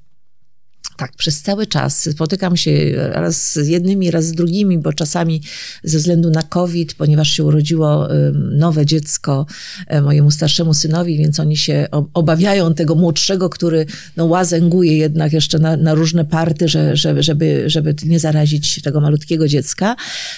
[0.99, 5.41] Tak, przez cały czas spotykam się raz z jednymi, raz z drugimi, bo czasami
[5.83, 9.45] ze względu na COVID, ponieważ się urodziło nowe dziecko
[9.87, 13.85] e, mojemu starszemu synowi, więc oni się obawiają tego młodszego, który
[14.17, 19.01] no, łazęguje jednak jeszcze na, na różne party, że, żeby, żeby, żeby nie zarazić tego
[19.01, 19.95] malutkiego dziecka.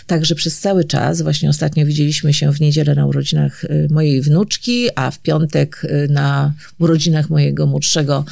[0.08, 4.88] Także przez cały czas, właśnie ostatnio widzieliśmy się w niedzielę na urodzinach e, mojej wnuczki,
[4.96, 8.26] a w piątek e, na urodzinach mojego młodszego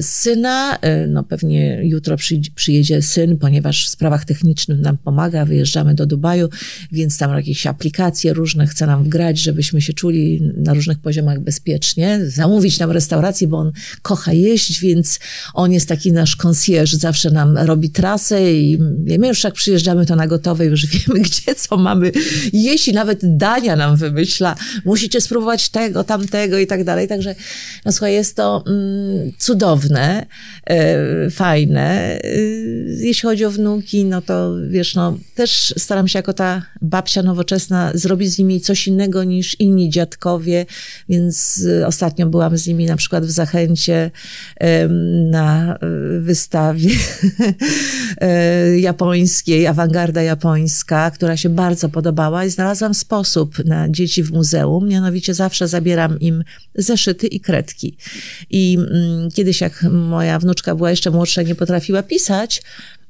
[0.00, 0.78] syna.
[1.08, 2.16] No pewnie jutro
[2.54, 6.48] przyjedzie syn, ponieważ w sprawach technicznych nam pomaga, wyjeżdżamy do Dubaju,
[6.92, 12.20] więc tam jakieś aplikacje różne chce nam wgrać, żebyśmy się czuli na różnych poziomach bezpiecznie,
[12.26, 13.72] zamówić nam restaurację, bo on
[14.02, 15.18] kocha jeść, więc
[15.54, 18.78] on jest taki nasz concierge, zawsze nam robi trasę i
[19.18, 22.12] my już jak przyjeżdżamy to na gotowe, już wiemy gdzie, co mamy
[22.52, 27.34] jeść nawet dania nam wymyśla, musicie spróbować tego, tamtego i tak dalej, także
[27.84, 30.26] no słuchaj, jest to mm, cudowne,
[30.66, 32.18] e, fajne.
[32.24, 37.22] Y, jeśli chodzi o wnuki, no to wiesz, no też staram się jako ta babcia
[37.22, 40.66] nowoczesna zrobić z nimi coś innego niż inni dziadkowie,
[41.08, 44.10] więc y, ostatnio byłam z nimi na przykład w Zachęcie
[45.30, 45.76] na
[46.16, 46.90] y, wystawie
[48.88, 55.34] japońskiej, awangarda japońska, która się bardzo podobała i znalazłam sposób na dzieci w muzeum, mianowicie
[55.34, 56.44] zawsze zabieram im
[56.74, 57.96] zeszyty i kredki.
[58.50, 62.62] I mm, kiedyś jak moja wnuczka była jeszcze młodsza, nie potrafiła pisać,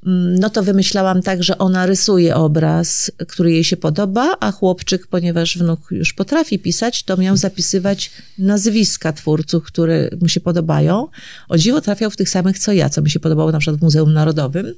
[0.06, 5.06] mm, no to wymyślałam tak, że ona rysuje obraz, który jej się podoba, a chłopczyk,
[5.06, 11.08] ponieważ wnuk już potrafi pisać, to miał zapisywać nazwiska twórców, które mu się podobają.
[11.48, 13.82] O dziwo trafiał w tych samych co ja, co mi się podobało na przykład w
[13.82, 14.74] Muzeum Narodowym.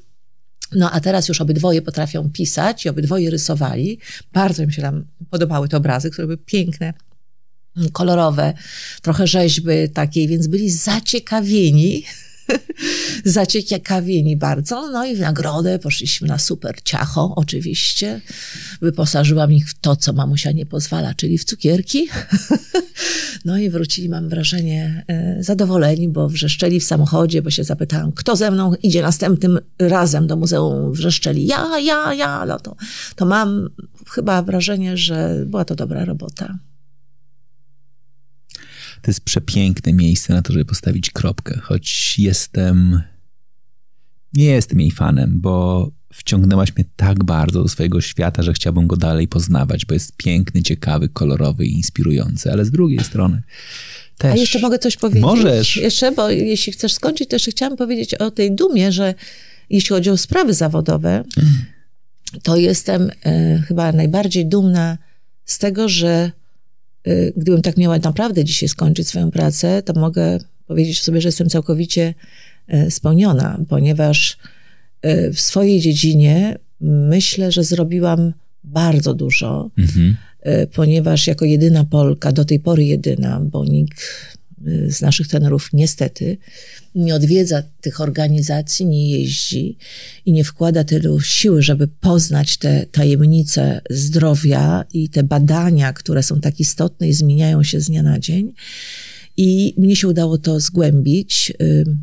[0.72, 3.98] No a teraz już obydwoje potrafią pisać i obydwoje rysowali.
[4.32, 6.94] Bardzo mi się tam podobały te obrazy, które były piękne,
[7.92, 8.54] kolorowe,
[9.02, 12.04] trochę rzeźby takiej, więc byli zaciekawieni
[13.24, 14.90] zaciekawieni bardzo.
[14.90, 18.20] No i w nagrodę poszliśmy na super ciacho, oczywiście.
[18.80, 22.08] Wyposażyłam ich w to, co mamusia nie pozwala, czyli w cukierki.
[23.44, 28.36] no i wrócili, mam wrażenie, e, zadowoleni, bo wrzeszczeli w samochodzie, bo się zapytałam, kto
[28.36, 30.92] ze mną idzie następnym razem do muzeum.
[30.92, 32.46] Wrzeszczeli, ja, ja, ja.
[32.46, 32.76] No to,
[33.16, 33.68] to mam
[34.10, 36.58] chyba wrażenie, że była to dobra robota.
[39.02, 43.02] To jest przepiękne miejsce na to, żeby postawić kropkę, choć jestem.
[44.32, 48.96] Nie jestem jej fanem, bo wciągnęłaś mnie tak bardzo do swojego świata, że chciałbym go
[48.96, 53.42] dalej poznawać, bo jest piękny, ciekawy, kolorowy i inspirujący, ale z drugiej strony.
[54.18, 54.32] Też.
[54.32, 55.22] A jeszcze mogę coś powiedzieć?
[55.22, 55.76] Możesz.
[55.76, 59.14] Jeszcze, bo jeśli chcesz skończyć, to jeszcze chciałam powiedzieć o tej dumie, że
[59.70, 61.24] jeśli chodzi o sprawy zawodowe,
[62.42, 64.98] to jestem e, chyba najbardziej dumna
[65.44, 66.45] z tego, że Y,
[67.36, 72.14] gdybym tak miała naprawdę dzisiaj skończyć swoją pracę, to mogę powiedzieć sobie, że jestem całkowicie
[72.68, 74.38] e, spełniona, ponieważ
[75.02, 78.32] e, w swojej dziedzinie myślę, że zrobiłam
[78.64, 80.16] bardzo dużo, mhm.
[80.74, 84.00] ponieważ jako jedyna Polka, do tej pory jedyna, bo nikt
[84.88, 86.38] z naszych tenorów niestety
[86.94, 89.76] nie odwiedza tych organizacji, nie jeździ
[90.26, 96.40] i nie wkłada tylu siły, żeby poznać te tajemnice zdrowia i te badania, które są
[96.40, 98.52] tak istotne i zmieniają się z dnia na dzień.
[99.38, 101.52] I mnie się udało to zgłębić.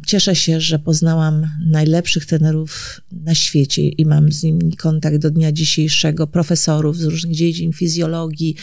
[0.06, 5.52] Cieszę się, że poznałam najlepszych tenerów na świecie i mam z nimi kontakt do dnia
[5.52, 8.56] dzisiejszego, profesorów z różnych dziedzin fizjologii,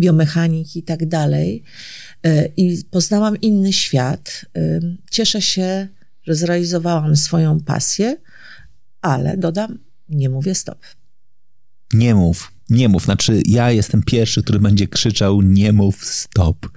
[0.00, 1.62] biomechaniki i tak dalej.
[2.24, 4.44] E, i poznałam inny świat.
[4.56, 4.80] E,
[5.10, 5.88] cieszę się,
[6.22, 8.16] że zrealizowałam swoją pasję,
[9.02, 9.78] ale dodam,
[10.08, 10.78] nie mówię stop.
[11.92, 13.04] Nie mów, nie mów.
[13.04, 16.68] Znaczy, ja jestem pierwszy, który będzie krzyczał: Nie mów stop.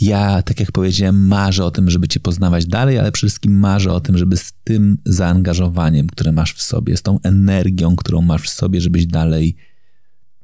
[0.00, 3.92] Ja, tak jak powiedziałem, marzę o tym, żeby Cię poznawać dalej, ale przede wszystkim marzę
[3.92, 8.42] o tym, żeby z tym zaangażowaniem, które masz w sobie, z tą energią, którą masz
[8.42, 9.56] w sobie, żebyś dalej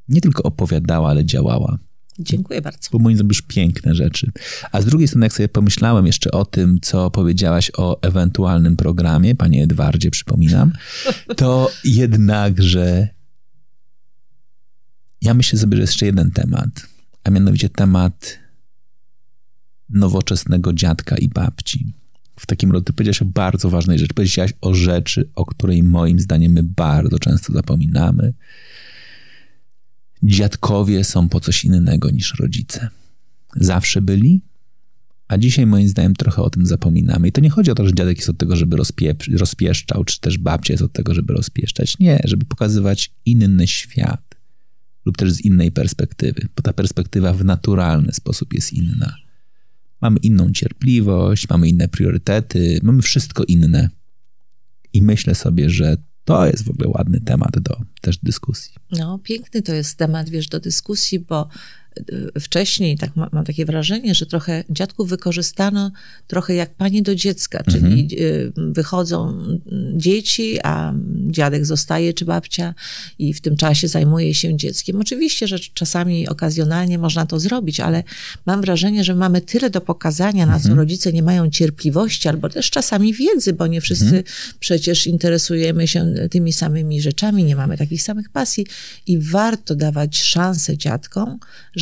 [0.08, 1.78] nie tylko opowiadała, ale działała.
[2.18, 2.88] Dziękuję bardzo.
[2.92, 4.30] Bo moim zdaniem już piękne rzeczy.
[4.72, 9.34] A z drugiej strony, jak sobie pomyślałem jeszcze o tym, co powiedziałaś o ewentualnym programie,
[9.34, 10.72] panie Edwardzie, przypominam,
[11.36, 13.08] to jednakże
[15.22, 16.86] ja myślę sobie, że jest jeszcze jeden temat,
[17.24, 18.38] a mianowicie temat
[19.90, 21.92] nowoczesnego dziadka i babci.
[22.40, 24.14] W takim ty powiedziałaś o bardzo ważnej rzeczy.
[24.14, 28.34] Powiedziałaś o rzeczy, o której moim zdaniem my bardzo często zapominamy
[30.22, 32.88] dziadkowie są po coś innego niż rodzice.
[33.56, 34.40] Zawsze byli,
[35.28, 37.28] a dzisiaj moim zdaniem trochę o tym zapominamy.
[37.28, 38.76] I to nie chodzi o to, że dziadek jest od tego, żeby
[39.32, 41.98] rozpieszczał, czy też babcia jest od tego, żeby rozpieszczać.
[41.98, 44.34] Nie, żeby pokazywać inny świat
[45.04, 49.14] lub też z innej perspektywy, bo ta perspektywa w naturalny sposób jest inna.
[50.00, 53.90] Mamy inną cierpliwość, mamy inne priorytety, mamy wszystko inne.
[54.92, 55.96] I myślę sobie, że
[56.28, 58.74] to jest w ogóle ładny temat do też dyskusji.
[58.90, 61.48] No, piękny to jest temat, wiesz, do dyskusji, bo
[62.40, 65.90] wcześniej, tak ma, mam takie wrażenie, że trochę dziadków wykorzystano
[66.26, 68.08] trochę jak pani do dziecka, czyli mhm.
[68.12, 69.38] Y, wychodzą
[69.96, 70.92] dzieci, a
[71.26, 72.74] dziadek zostaje czy babcia
[73.18, 75.00] i w tym czasie zajmuje się dzieckiem.
[75.00, 78.04] Oczywiście, że czasami okazjonalnie można to zrobić, ale
[78.46, 80.78] mam wrażenie, że mamy tyle do pokazania, na co mhm.
[80.78, 84.22] rodzice nie mają cierpliwości, albo też czasami wiedzy, bo nie wszyscy mhm.
[84.60, 88.66] przecież interesujemy się tymi samymi rzeczami, nie mamy takich samych pasji
[89.06, 91.38] i warto dawać szansę dziadkom,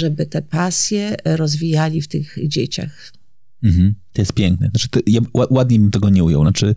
[0.07, 3.12] żeby te pasje rozwijali w tych dzieciach.
[3.62, 3.95] Mhm.
[4.12, 4.69] To jest piękne.
[4.69, 6.43] Znaczy, to, ja ładnie bym tego nie ujął.
[6.43, 6.74] Znaczy,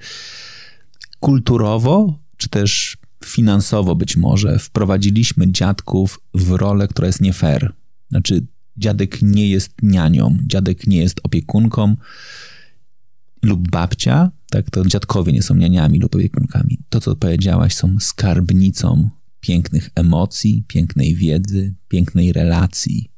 [1.20, 7.74] kulturowo, czy też finansowo być może, wprowadziliśmy dziadków w rolę, która jest nie fair.
[8.10, 8.46] Znaczy,
[8.78, 11.96] dziadek nie jest nianią, dziadek nie jest opiekunką
[13.44, 16.80] lub babcia, tak, to dziadkowie nie są nianiami lub opiekunkami.
[16.90, 23.10] To, co powiedziałaś, są skarbnicą pięknych emocji, pięknej wiedzy, pięknej relacji.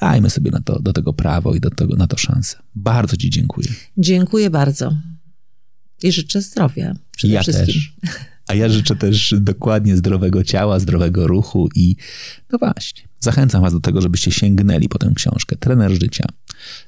[0.00, 2.56] Dajmy sobie na to, do tego prawo i do tego, na to szansę.
[2.74, 3.68] Bardzo Ci dziękuję.
[3.98, 4.96] Dziękuję bardzo.
[6.02, 7.66] I życzę zdrowia przede ja wszystkim.
[7.66, 7.92] Też.
[8.46, 11.96] A ja życzę też dokładnie zdrowego ciała, zdrowego ruchu i
[12.52, 15.56] no właśnie, zachęcam Was do tego, żebyście sięgnęli po tę książkę.
[15.56, 16.24] Trener życia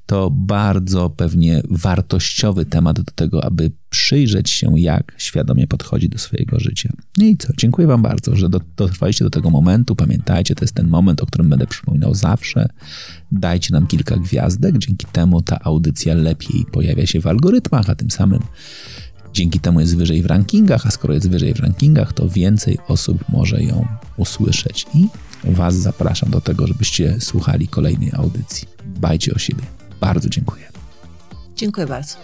[0.07, 6.61] to bardzo pewnie wartościowy temat do tego, aby przyjrzeć się, jak świadomie podchodzi do swojego
[6.61, 6.93] życia.
[7.19, 7.53] No I co?
[7.57, 9.97] Dziękuję Wam bardzo, że dotrwaliście do tego momentu.
[9.97, 12.69] Pamiętajcie, to jest ten moment, o którym będę przypominał zawsze.
[13.33, 18.11] Dajcie nam kilka gwiazdek, dzięki temu ta audycja lepiej pojawia się w algorytmach, a tym
[18.11, 18.41] samym
[19.33, 23.25] Dzięki temu jest wyżej w rankingach, a skoro jest wyżej w rankingach, to więcej osób
[23.29, 23.87] może ją
[24.17, 24.87] usłyszeć.
[24.95, 25.09] I
[25.45, 28.69] Was zapraszam do tego, żebyście słuchali kolejnej audycji.
[28.87, 29.63] Bajcie o siebie.
[30.01, 30.65] Bardzo dziękuję.
[31.57, 32.17] Dziękuję bardzo.